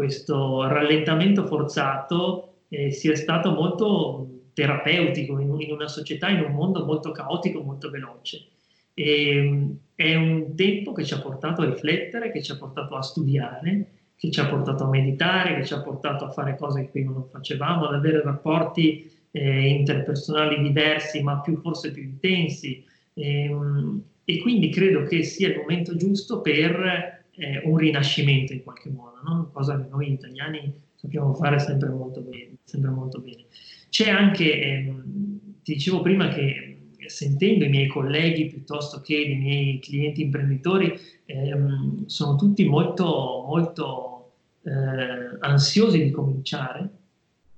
questo 0.00 0.66
rallentamento 0.66 1.46
forzato 1.46 2.54
eh, 2.70 2.90
sia 2.90 3.14
stato 3.14 3.50
molto 3.50 4.46
terapeutico 4.54 5.38
in, 5.38 5.60
in, 5.60 5.72
una 5.72 5.88
società, 5.88 6.30
in 6.30 6.40
un 6.40 6.52
mondo 6.52 6.86
molto 6.86 7.10
caotico, 7.10 7.60
molto 7.60 7.90
veloce. 7.90 8.46
E, 8.94 9.76
è 9.94 10.14
un 10.14 10.54
tempo 10.54 10.92
che 10.92 11.04
ci 11.04 11.12
ha 11.12 11.20
portato 11.20 11.60
a 11.60 11.66
riflettere, 11.66 12.32
che 12.32 12.42
ci 12.42 12.50
ha 12.50 12.56
portato 12.56 12.94
a 12.96 13.02
studiare, 13.02 13.88
che 14.16 14.30
ci 14.30 14.40
ha 14.40 14.46
portato 14.46 14.84
a 14.84 14.88
meditare, 14.88 15.56
che 15.56 15.66
ci 15.66 15.74
ha 15.74 15.82
portato 15.82 16.24
a 16.24 16.30
fare 16.30 16.56
cose 16.56 16.84
che 16.84 16.88
prima 16.92 17.12
non 17.12 17.28
facevamo, 17.28 17.86
ad 17.86 17.94
avere 17.94 18.22
rapporti 18.22 19.12
eh, 19.32 19.68
interpersonali 19.68 20.62
diversi, 20.62 21.22
ma 21.22 21.40
più, 21.40 21.60
forse 21.60 21.90
più 21.90 22.04
intensi. 22.04 22.82
E, 23.12 23.44
ehm, 23.44 24.02
e 24.24 24.38
quindi 24.38 24.70
credo 24.70 25.02
che 25.02 25.24
sia 25.24 25.48
il 25.48 25.56
momento 25.58 25.94
giusto 25.94 26.40
per 26.40 27.19
eh, 27.40 27.62
un 27.64 27.78
rinascimento 27.78 28.52
in 28.52 28.62
qualche 28.62 28.90
modo, 28.90 29.16
no? 29.24 29.50
cosa 29.52 29.80
che 29.80 29.88
noi 29.88 30.12
italiani 30.12 30.72
sappiamo 30.94 31.32
fare 31.32 31.58
sempre 31.58 31.88
molto 31.88 32.20
bene. 32.20 32.58
Sempre 32.64 32.90
molto 32.90 33.18
bene. 33.20 33.46
C'è 33.88 34.10
anche, 34.10 34.60
ehm, 34.60 35.40
ti 35.62 35.72
dicevo 35.72 36.02
prima 36.02 36.28
che 36.28 36.76
sentendo 37.06 37.64
i 37.64 37.70
miei 37.70 37.86
colleghi 37.86 38.46
piuttosto 38.46 39.00
che 39.00 39.16
i 39.16 39.34
miei 39.36 39.78
clienti 39.80 40.22
imprenditori, 40.22 40.96
ehm, 41.24 42.04
sono 42.06 42.36
tutti 42.36 42.68
molto, 42.68 43.44
molto 43.48 44.32
eh, 44.62 45.38
ansiosi 45.40 46.04
di 46.04 46.10
cominciare, 46.10 46.88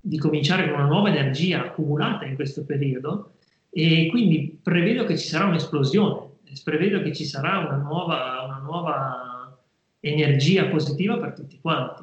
di 0.00 0.18
cominciare 0.18 0.70
con 0.70 0.78
una 0.78 0.88
nuova 0.88 1.08
energia 1.10 1.64
accumulata 1.64 2.24
in 2.24 2.36
questo 2.36 2.64
periodo 2.64 3.32
e 3.68 4.06
quindi 4.08 4.58
prevedo 4.62 5.04
che 5.04 5.18
ci 5.18 5.26
sarà 5.26 5.46
un'esplosione, 5.46 6.30
prevedo 6.62 7.02
che 7.02 7.12
ci 7.12 7.24
sarà 7.24 7.58
una 7.58 7.76
nuova, 7.76 8.44
una 8.44 8.60
nuova 8.62 9.31
energia 10.02 10.66
positiva 10.66 11.16
per 11.18 11.32
tutti 11.32 11.58
quanti. 11.60 12.02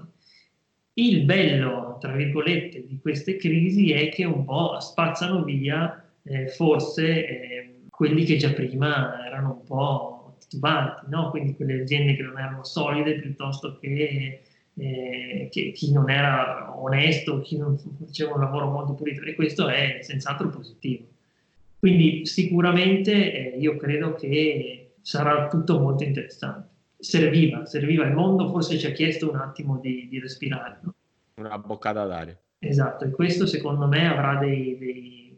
Il 0.93 1.23
bello, 1.23 1.97
tra 1.99 2.13
virgolette, 2.13 2.85
di 2.85 2.99
queste 3.01 3.38
crisi 3.38 3.91
è 3.91 4.09
che 4.09 4.25
un 4.25 4.43
po' 4.45 4.79
spazzano 4.79 5.43
via 5.43 6.03
eh, 6.23 6.47
forse 6.47 7.27
eh, 7.27 7.73
quelli 7.89 8.23
che 8.23 8.38
già 8.38 8.51
prima 8.51 9.25
erano 9.25 9.59
un 9.59 9.63
po' 9.65 10.35
titubanti, 10.39 11.05
no? 11.09 11.29
quindi 11.29 11.55
quelle 11.55 11.81
aziende 11.81 12.15
che 12.15 12.23
non 12.23 12.39
erano 12.39 12.63
solide 12.63 13.19
piuttosto 13.19 13.77
che, 13.79 14.41
eh, 14.73 15.47
che 15.51 15.71
chi 15.71 15.91
non 15.91 16.09
era 16.09 16.73
onesto, 16.77 17.41
chi 17.41 17.57
non 17.57 17.77
faceva 18.05 18.33
un 18.33 18.41
lavoro 18.41 18.69
molto 18.69 18.93
pulito 18.93 19.23
e 19.23 19.35
questo 19.35 19.67
è 19.67 19.99
senz'altro 20.01 20.49
positivo. 20.49 21.05
Quindi 21.79 22.25
sicuramente 22.25 23.53
eh, 23.53 23.57
io 23.57 23.77
credo 23.77 24.15
che 24.15 24.91
sarà 25.01 25.47
tutto 25.47 25.79
molto 25.79 26.03
interessante 26.03 26.68
serviva, 26.99 27.65
serviva 27.65 28.05
il 28.05 28.13
mondo, 28.13 28.49
forse 28.49 28.77
ci 28.77 28.85
ha 28.85 28.91
chiesto 28.91 29.29
un 29.29 29.38
attimo 29.38 29.79
di, 29.79 30.07
di 30.09 30.19
respirare. 30.19 30.79
No? 30.81 30.93
Una 31.35 31.57
boccata 31.57 32.05
d'aria. 32.05 32.38
Esatto, 32.59 33.05
e 33.05 33.12
questo 33.12 33.45
secondo 33.45 33.88
me 33.88 34.07
avrà 34.07 34.35
dei, 34.35 34.77
dei, 34.77 35.38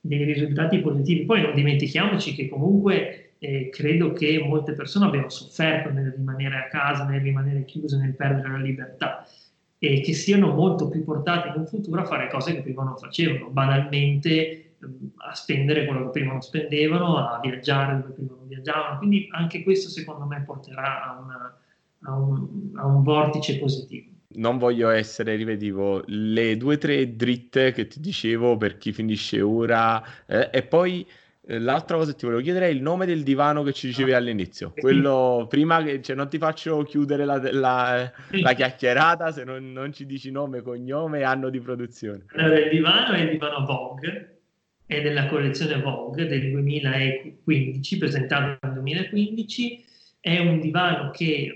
dei 0.00 0.24
risultati 0.24 0.80
positivi. 0.80 1.24
Poi 1.24 1.42
non 1.42 1.54
dimentichiamoci 1.54 2.34
che 2.34 2.48
comunque 2.48 3.34
eh, 3.38 3.68
credo 3.70 4.12
che 4.12 4.42
molte 4.42 4.72
persone 4.72 5.06
abbiano 5.06 5.28
sofferto 5.28 5.90
nel 5.90 6.14
rimanere 6.16 6.56
a 6.56 6.68
casa, 6.68 7.04
nel 7.04 7.20
rimanere 7.20 7.64
chiuse, 7.64 7.98
nel 7.98 8.14
perdere 8.14 8.50
la 8.50 8.58
libertà 8.58 9.26
e 9.84 10.00
che 10.00 10.12
siano 10.12 10.54
molto 10.54 10.88
più 10.88 11.02
portate 11.02 11.48
in 11.48 11.54
un 11.56 11.66
futuro 11.66 12.00
a 12.00 12.04
fare 12.04 12.30
cose 12.30 12.54
che 12.54 12.62
prima 12.62 12.84
non 12.84 12.96
facevano. 12.96 13.50
Banalmente 13.50 14.61
a 15.28 15.34
spendere 15.34 15.86
quello 15.86 16.04
che 16.04 16.10
prima 16.10 16.32
non 16.32 16.40
spendevano, 16.40 17.16
a 17.16 17.40
viaggiare 17.40 18.00
dove 18.00 18.12
prima 18.12 18.34
non 18.36 18.48
viaggiavano. 18.48 18.98
Quindi 18.98 19.28
anche 19.30 19.62
questo 19.62 19.88
secondo 19.88 20.24
me 20.26 20.42
porterà 20.44 21.04
a, 21.04 21.20
una, 21.20 21.58
a, 22.04 22.16
un, 22.16 22.48
a 22.74 22.86
un, 22.86 23.02
vortice 23.02 23.58
positivo. 23.58 24.10
Non 24.34 24.58
voglio 24.58 24.88
essere 24.88 25.36
ripetitivo, 25.36 26.02
le 26.06 26.56
due 26.56 26.76
o 26.76 26.78
tre 26.78 27.14
dritte 27.14 27.72
che 27.72 27.86
ti 27.86 28.00
dicevo 28.00 28.56
per 28.56 28.78
chi 28.78 28.92
finisce 28.92 29.40
ora 29.42 30.02
eh, 30.26 30.48
e 30.50 30.62
poi 30.62 31.06
eh, 31.44 31.58
l'altra 31.58 31.96
cosa 31.96 32.12
che 32.12 32.18
ti 32.18 32.24
volevo 32.24 32.42
chiedere 32.42 32.66
è 32.66 32.70
il 32.70 32.80
nome 32.80 33.04
del 33.04 33.24
divano 33.24 33.64
che 33.64 33.72
ci 33.72 33.88
dicevi 33.88 34.12
ah, 34.12 34.18
all'inizio. 34.18 34.72
Quello 34.76 35.46
prima 35.48 35.82
che 35.82 36.00
cioè, 36.00 36.14
non 36.14 36.28
ti 36.28 36.38
faccio 36.38 36.82
chiudere 36.84 37.24
la, 37.24 37.40
la, 37.52 38.12
la 38.30 38.52
chiacchierata 38.52 39.32
se 39.32 39.42
non, 39.42 39.72
non, 39.72 39.92
ci 39.92 40.06
dici 40.06 40.30
nome, 40.30 40.62
cognome 40.62 41.18
e 41.18 41.22
anno 41.24 41.50
di 41.50 41.60
produzione. 41.60 42.26
Allora, 42.36 42.60
il 42.60 42.70
divano 42.70 43.14
è 43.14 43.20
il 43.22 43.30
divano 43.30 43.64
Vogue, 43.66 44.41
è 44.86 45.00
della 45.00 45.26
collezione 45.26 45.80
Vogue 45.80 46.26
del 46.26 46.50
2015, 46.50 47.98
presentato 47.98 48.58
nel 48.66 48.74
2015. 48.74 49.84
È 50.20 50.38
un 50.38 50.60
divano 50.60 51.10
che 51.10 51.54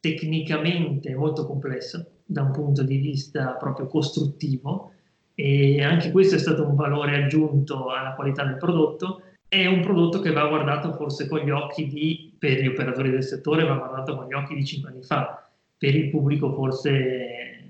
tecnicamente 0.00 1.10
è 1.10 1.14
molto 1.14 1.46
complesso 1.46 2.10
da 2.24 2.42
un 2.42 2.52
punto 2.52 2.82
di 2.82 2.98
vista 2.98 3.52
proprio 3.52 3.86
costruttivo 3.86 4.92
e 5.34 5.82
anche 5.82 6.10
questo 6.10 6.34
è 6.34 6.38
stato 6.38 6.64
un 6.64 6.74
valore 6.74 7.22
aggiunto 7.22 7.90
alla 7.90 8.14
qualità 8.14 8.44
del 8.44 8.56
prodotto. 8.56 9.22
È 9.48 9.66
un 9.66 9.80
prodotto 9.80 10.20
che 10.20 10.32
va 10.32 10.46
guardato 10.46 10.92
forse 10.92 11.26
con 11.26 11.38
gli 11.40 11.50
occhi 11.50 11.86
di, 11.86 12.34
per 12.38 12.60
gli 12.60 12.66
operatori 12.66 13.10
del 13.10 13.24
settore, 13.24 13.64
va 13.64 13.76
guardato 13.76 14.16
con 14.16 14.26
gli 14.26 14.34
occhi 14.34 14.54
di 14.54 14.64
5 14.64 14.90
anni 14.90 15.02
fa. 15.02 15.48
Per 15.78 15.94
il 15.94 16.10
pubblico 16.10 16.52
forse 16.52 17.62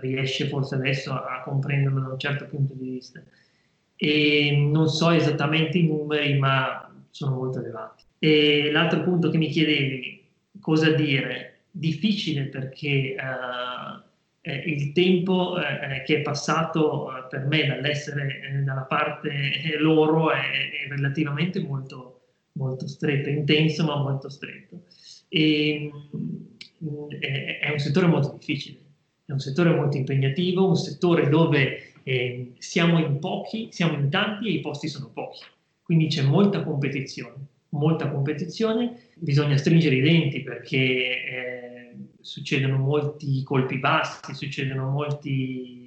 riesce 0.00 0.48
forse 0.48 0.74
adesso 0.74 1.12
a 1.12 1.40
comprenderlo 1.44 2.00
da 2.00 2.08
un 2.08 2.18
certo 2.18 2.46
punto 2.46 2.74
di 2.74 2.90
vista 2.90 3.22
e 3.96 4.56
non 4.70 4.88
so 4.88 5.10
esattamente 5.10 5.78
i 5.78 5.86
numeri, 5.86 6.36
ma 6.38 6.92
sono 7.10 7.36
molto 7.36 7.60
elevati. 7.60 8.04
E 8.18 8.70
l'altro 8.70 9.02
punto 9.02 9.30
che 9.30 9.38
mi 9.38 9.48
chiedevi, 9.48 10.24
cosa 10.60 10.90
dire? 10.90 11.50
Difficile 11.70 12.44
perché 12.44 13.16
uh, 13.18 14.00
eh, 14.40 14.56
il 14.66 14.92
tempo 14.92 15.56
eh, 15.58 16.02
che 16.04 16.18
è 16.18 16.22
passato 16.22 17.06
uh, 17.06 17.28
per 17.28 17.46
me 17.46 17.66
dall'essere 17.66 18.40
eh, 18.40 18.58
dalla 18.62 18.82
parte 18.82 19.30
eh, 19.30 19.78
loro 19.78 20.30
è, 20.30 20.38
è, 20.38 20.88
relativamente 20.88 21.60
molto, 21.60 22.20
molto 22.52 22.86
stretto, 22.86 23.28
intenso 23.28 23.84
ma 23.84 23.96
molto 23.96 24.28
stretto. 24.28 24.82
E, 25.28 25.90
mm, 26.16 27.08
è, 27.20 27.58
è 27.60 27.70
un 27.70 27.78
settore 27.78 28.06
molto 28.06 28.36
difficile, 28.38 28.78
è 29.24 29.32
un 29.32 29.40
settore 29.40 29.74
molto 29.74 29.96
impegnativo, 29.96 30.68
un 30.68 30.76
settore 30.76 31.28
dove 31.28 31.93
eh, 32.04 32.52
siamo 32.58 32.98
in 32.98 33.18
pochi, 33.18 33.68
siamo 33.72 33.94
in 33.98 34.10
tanti 34.10 34.48
e 34.48 34.52
i 34.52 34.60
posti 34.60 34.88
sono 34.88 35.10
pochi, 35.12 35.42
quindi 35.82 36.06
c'è 36.06 36.22
molta 36.22 36.62
competizione, 36.62 37.34
molta 37.70 38.08
competizione, 38.10 39.10
bisogna 39.14 39.56
stringere 39.56 39.96
i 39.96 40.00
denti 40.00 40.42
perché 40.42 40.76
eh, 40.78 41.94
succedono 42.20 42.76
molti 42.76 43.42
colpi 43.42 43.78
bassi, 43.78 44.34
succedono 44.34 44.90
molti 44.90 45.84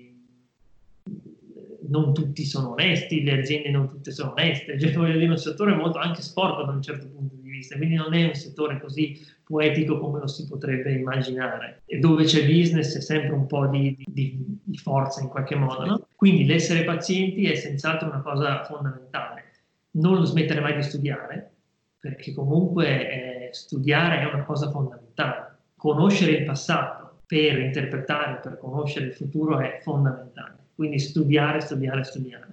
non 1.90 2.14
tutti 2.14 2.44
sono 2.44 2.72
onesti, 2.72 3.24
le 3.24 3.40
aziende 3.40 3.70
non 3.70 3.88
tutte 3.88 4.12
sono 4.12 4.32
oneste, 4.32 4.80
cioè 4.80 4.92
voglio 4.94 5.18
dire 5.18 5.32
un 5.32 5.38
settore 5.38 5.74
molto 5.74 6.00
anche 6.00 6.22
sporco 6.22 6.64
da 6.64 6.72
un 6.72 6.82
certo 6.82 7.08
punto 7.08 7.36
di 7.36 7.42
vista, 7.42 7.47
quindi 7.76 7.96
non 7.96 8.14
è 8.14 8.26
un 8.26 8.34
settore 8.34 8.80
così 8.80 9.20
poetico 9.44 10.00
come 10.00 10.20
lo 10.20 10.28
si 10.28 10.46
potrebbe 10.48 10.92
immaginare. 10.92 11.82
E 11.86 12.00
dove 12.00 12.26
c'è 12.26 12.46
business 12.46 12.94
c'è 12.94 13.02
sempre 13.02 13.34
un 13.34 13.46
po' 13.48 13.68
di, 13.68 13.96
di, 14.06 14.60
di 14.64 14.78
forza 14.78 15.22
in 15.22 15.30
qualche 15.30 15.56
modo, 15.56 15.86
no? 15.86 16.08
Quindi 16.16 16.46
l'essere 16.46 16.84
pazienti 16.84 17.50
è 17.50 17.56
senz'altro 17.56 18.10
una 18.10 18.22
cosa 18.22 18.64
fondamentale. 18.66 19.44
Non 19.92 20.26
smettere 20.26 20.60
mai 20.60 20.76
di 20.76 20.84
studiare, 20.84 21.52
perché 22.00 22.34
comunque 22.34 23.48
eh, 23.48 23.54
studiare 23.54 24.20
è 24.20 24.34
una 24.34 24.44
cosa 24.44 24.70
fondamentale. 24.70 25.56
Conoscere 25.76 26.32
il 26.32 26.44
passato 26.44 27.20
per 27.26 27.60
interpretare, 27.60 28.40
per 28.42 28.58
conoscere 28.58 29.08
il 29.08 29.14
futuro 29.14 29.60
è 29.60 29.80
fondamentale. 29.82 30.56
Quindi 30.76 31.00
studiare, 31.00 31.60
studiare, 31.60 32.04
studiare 32.04 32.48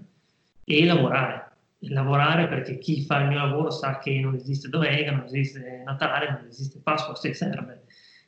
e 0.64 0.84
lavorare. 0.84 1.43
Lavorare 1.88 2.48
perché 2.48 2.78
chi 2.78 3.02
fa 3.02 3.20
il 3.20 3.28
mio 3.28 3.38
lavoro 3.38 3.70
sa 3.70 3.98
che 3.98 4.18
non 4.20 4.34
esiste 4.34 4.68
domenica, 4.68 5.10
non 5.10 5.24
esiste 5.24 5.82
Natale, 5.84 6.30
non 6.30 6.46
esiste 6.48 6.80
Pasqua 6.82 7.14
se 7.14 7.34
serve. 7.34 7.84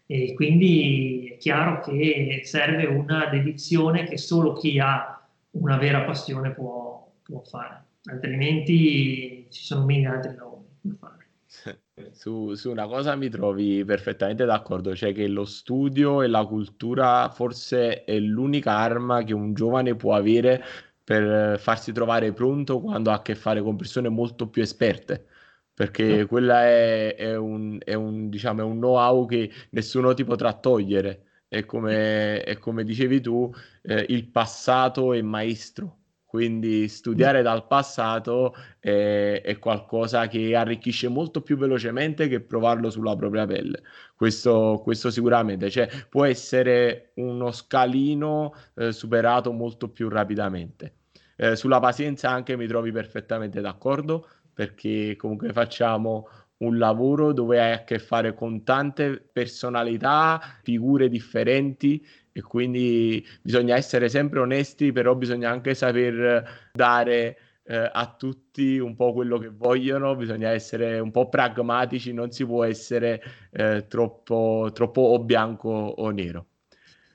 E 0.06 0.34
quindi 0.34 1.32
è 1.32 1.36
chiaro 1.36 1.80
che 1.80 2.42
serve 2.44 2.84
una 2.86 3.26
dedizione 3.26 4.04
che 4.04 4.18
solo 4.18 4.52
chi 4.52 4.78
ha 4.78 5.16
una 5.52 5.76
vera 5.78 6.02
passione 6.02 6.52
può, 6.52 7.10
può 7.22 7.40
fare, 7.42 7.84
altrimenti 8.04 9.46
ci 9.50 9.64
sono 9.64 9.84
mille 9.84 10.06
altri 10.06 10.36
lavori 10.36 10.64
da 10.80 10.94
fare. 10.98 11.14
Su, 12.12 12.52
su, 12.52 12.70
una 12.70 12.86
cosa 12.86 13.16
mi 13.16 13.30
trovi 13.30 13.82
perfettamente 13.82 14.44
d'accordo, 14.44 14.94
cioè 14.94 15.14
che 15.14 15.26
lo 15.28 15.46
studio 15.46 16.20
e 16.20 16.26
la 16.26 16.44
cultura 16.44 17.30
forse 17.30 18.04
è 18.04 18.18
l'unica 18.18 18.72
arma 18.72 19.22
che 19.22 19.32
un 19.32 19.54
giovane 19.54 19.94
può 19.94 20.14
avere 20.14 20.62
per 21.06 21.60
farsi 21.60 21.92
trovare 21.92 22.32
pronto 22.32 22.80
quando 22.80 23.12
ha 23.12 23.14
a 23.14 23.22
che 23.22 23.36
fare 23.36 23.62
con 23.62 23.76
persone 23.76 24.08
molto 24.08 24.48
più 24.48 24.60
esperte, 24.60 25.24
perché 25.72 26.16
no. 26.16 26.26
quella 26.26 26.64
è, 26.64 27.14
è, 27.14 27.36
un, 27.36 27.78
è, 27.84 27.94
un, 27.94 28.28
diciamo, 28.28 28.62
è 28.62 28.64
un 28.64 28.78
know-how 28.78 29.24
che 29.24 29.48
nessuno 29.70 30.14
ti 30.14 30.24
potrà 30.24 30.52
togliere. 30.52 31.44
E 31.46 31.64
come, 31.64 32.56
come 32.58 32.82
dicevi 32.82 33.20
tu, 33.20 33.48
eh, 33.82 34.04
il 34.08 34.26
passato 34.26 35.12
è 35.12 35.22
maestro 35.22 35.98
quindi 36.36 36.86
studiare 36.86 37.40
dal 37.40 37.66
passato 37.66 38.54
è, 38.78 39.40
è, 39.42 39.58
qualcosa 39.58 40.28
che 40.28 40.54
arricchisce 40.54 41.08
molto 41.08 41.40
più 41.40 41.56
velocemente 41.56 42.28
che 42.28 42.40
provarlo 42.40 42.90
sulla 42.90 43.16
propria 43.16 43.46
pelle. 43.46 43.80
Questo, 44.14 44.78
questo 44.84 45.10
sicuramente, 45.10 45.70
cioè, 45.70 45.88
può 46.10 46.26
essere 46.26 47.12
uno 47.14 47.52
scalino 47.52 48.52
eh, 48.74 48.92
superato 48.92 49.50
molto 49.50 49.88
più 49.88 50.10
rapidamente. 50.10 50.96
Eh, 51.36 51.56
sulla 51.56 51.80
pazienza 51.80 52.28
anche 52.28 52.54
mi 52.54 52.66
trovi 52.66 52.92
perfettamente 52.92 53.62
d'accordo 53.62 54.28
perché 54.52 55.16
comunque 55.16 55.54
facciamo 55.54 56.28
un 56.58 56.76
lavoro 56.76 57.32
dove 57.32 57.62
hai 57.62 57.72
a 57.72 57.84
che 57.84 57.98
fare 57.98 58.34
con 58.34 58.62
tante 58.62 59.26
personalità, 59.32 60.38
figure 60.62 61.08
differenti 61.08 62.06
e 62.36 62.42
quindi 62.42 63.26
bisogna 63.40 63.76
essere 63.76 64.10
sempre 64.10 64.40
onesti, 64.40 64.92
però 64.92 65.14
bisogna 65.14 65.48
anche 65.50 65.74
saper 65.74 66.68
dare 66.70 67.38
eh, 67.64 67.90
a 67.90 68.14
tutti 68.14 68.76
un 68.76 68.94
po' 68.94 69.14
quello 69.14 69.38
che 69.38 69.48
vogliono, 69.48 70.14
bisogna 70.16 70.50
essere 70.50 70.98
un 70.98 71.10
po' 71.10 71.30
pragmatici, 71.30 72.12
non 72.12 72.30
si 72.32 72.44
può 72.44 72.62
essere 72.62 73.22
eh, 73.52 73.86
troppo, 73.88 74.70
troppo 74.74 75.00
o 75.00 75.18
bianco 75.20 75.70
o 75.70 76.10
nero. 76.10 76.46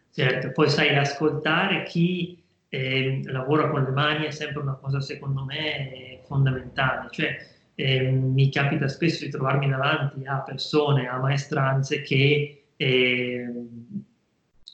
Certo, 0.10 0.52
poi 0.54 0.70
sai, 0.70 0.98
ascoltare 0.98 1.84
chi 1.84 2.42
eh, 2.70 3.22
lavora 3.26 3.70
con 3.70 3.84
le 3.84 3.92
mani 3.92 4.26
è 4.26 4.32
sempre 4.32 4.64
una 4.64 4.74
cosa 4.74 5.02
secondo 5.02 5.44
me 5.46 6.20
fondamentale, 6.26 7.10
cioè 7.12 7.38
eh, 7.76 8.10
mi 8.10 8.50
capita 8.50 8.88
spesso 8.88 9.24
di 9.24 9.30
trovarmi 9.30 9.70
davanti 9.70 10.26
a 10.26 10.42
persone, 10.42 11.08
a 11.08 11.20
maestranze 11.20 12.02
che 12.02 12.64
eh, 12.76 13.46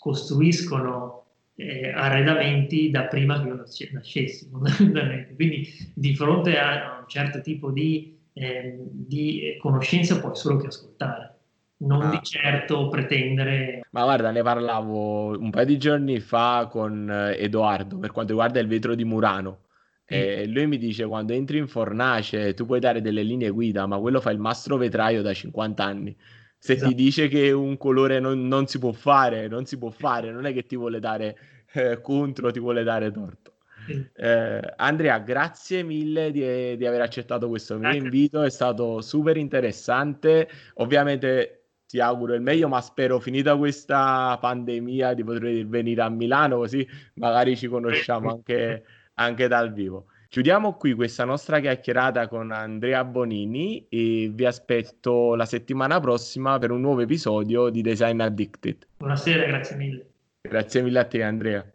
costruiscono 0.08 1.26
eh, 1.56 1.92
arredamenti 1.92 2.90
da 2.90 3.04
prima 3.04 3.42
che 3.42 3.48
io 3.50 3.66
nascessi, 3.92 4.50
quindi 5.36 5.68
di 5.94 6.16
fronte 6.16 6.58
a 6.58 7.00
un 7.02 7.08
certo 7.08 7.42
tipo 7.42 7.72
di, 7.72 8.18
eh, 8.32 8.78
di 8.80 9.58
conoscenza 9.60 10.20
puoi 10.22 10.36
solo 10.36 10.58
che 10.58 10.68
ascoltare 10.68 11.34
non 11.80 12.04
ah. 12.04 12.10
di 12.10 12.20
certo 12.24 12.88
pretendere. 12.88 13.86
Ma 13.92 14.04
guarda, 14.04 14.32
ne 14.32 14.42
parlavo 14.42 15.38
un 15.38 15.50
paio 15.52 15.66
di 15.66 15.78
giorni 15.78 16.20
fa 16.20 16.68
con 16.72 17.08
eh, 17.12 17.36
Edoardo 17.38 18.00
per 18.00 18.12
quanto 18.12 18.32
riguarda 18.32 18.60
il 18.60 18.68
vetro 18.68 18.96
di 18.96 19.04
Murano. 19.04 19.66
E 20.10 20.48
lui 20.48 20.68
mi 20.68 20.78
dice: 20.78 21.06
Quando 21.06 21.34
entri 21.34 21.58
in 21.58 21.68
fornace, 21.68 22.54
tu 22.54 22.66
puoi 22.66 22.80
dare 22.80 23.02
delle 23.02 23.24
linee 23.24 23.50
guida, 23.50 23.86
ma 23.86 24.00
quello 24.00 24.22
fa 24.22 24.32
il 24.32 24.40
mastro 24.40 24.78
vetraio 24.78 25.22
da 25.22 25.34
50 25.34 25.84
anni 25.84 26.16
se 26.58 26.74
esatto. 26.74 26.90
ti 26.90 26.96
dice 26.96 27.28
che 27.28 27.52
un 27.52 27.78
colore 27.78 28.20
non, 28.20 28.48
non, 28.48 28.68
si 28.68 28.80
può 28.80 28.92
fare, 28.92 29.48
non 29.48 29.66
si 29.66 29.78
può 29.78 29.90
fare, 29.90 30.32
non 30.32 30.46
è 30.46 30.54
che 30.54 30.66
ti 30.66 30.76
vuole 30.76 31.00
dare 31.00 31.38
eh, 31.74 32.02
contro, 32.02 32.52
ti 32.52 32.60
vuole 32.60 32.84
dare 32.84 33.12
torto. 33.12 33.54
Eh, 34.16 34.74
Andrea, 34.76 35.20
grazie 35.20 35.84
mille 35.84 36.32
di, 36.32 36.76
di 36.76 36.86
aver 36.86 37.02
accettato 37.02 37.48
questo 37.48 37.78
mio 37.78 37.94
invito, 37.94 38.42
è 38.42 38.50
stato 38.50 39.02
super 39.02 39.38
interessante. 39.38 40.50
Ovviamente 40.76 41.58
ti 41.88 42.00
auguro 42.00 42.34
il 42.34 42.42
meglio, 42.42 42.68
ma 42.68 42.82
spero 42.82 43.20
finita 43.20 43.56
questa 43.56 44.38
pandemia 44.42 45.14
di 45.14 45.24
poter 45.24 45.66
venire 45.68 46.02
a 46.02 46.10
Milano, 46.10 46.58
così 46.58 46.86
magari 47.14 47.56
ci 47.56 47.68
conosciamo 47.68 48.30
anche, 48.30 48.84
anche 49.16 49.48
dal 49.48 49.72
vivo. 49.72 50.08
Chiudiamo 50.30 50.76
qui 50.76 50.94
questa 50.94 51.24
nostra 51.24 51.60
chiacchierata 51.60 52.28
con 52.28 52.52
Andrea 52.52 53.04
Bonini 53.06 53.88
e 53.88 54.30
vi 54.34 54.46
aspetto 54.46 55.36
la 55.36 55.46
settimana 55.46 56.00
prossima 56.02 56.60
per 56.60 56.72
un 56.72 56.82
nuovo 56.82 57.02
episodio 57.02 57.70
di 57.70 57.82
Design 57.82 58.20
Addicted. 58.20 58.88
Buonasera, 58.98 59.46
grazie 59.46 59.76
mille. 59.78 60.06
Grazie 60.42 60.82
mille 60.82 61.00
a 61.00 61.06
te 61.06 61.24
Andrea. 61.24 61.72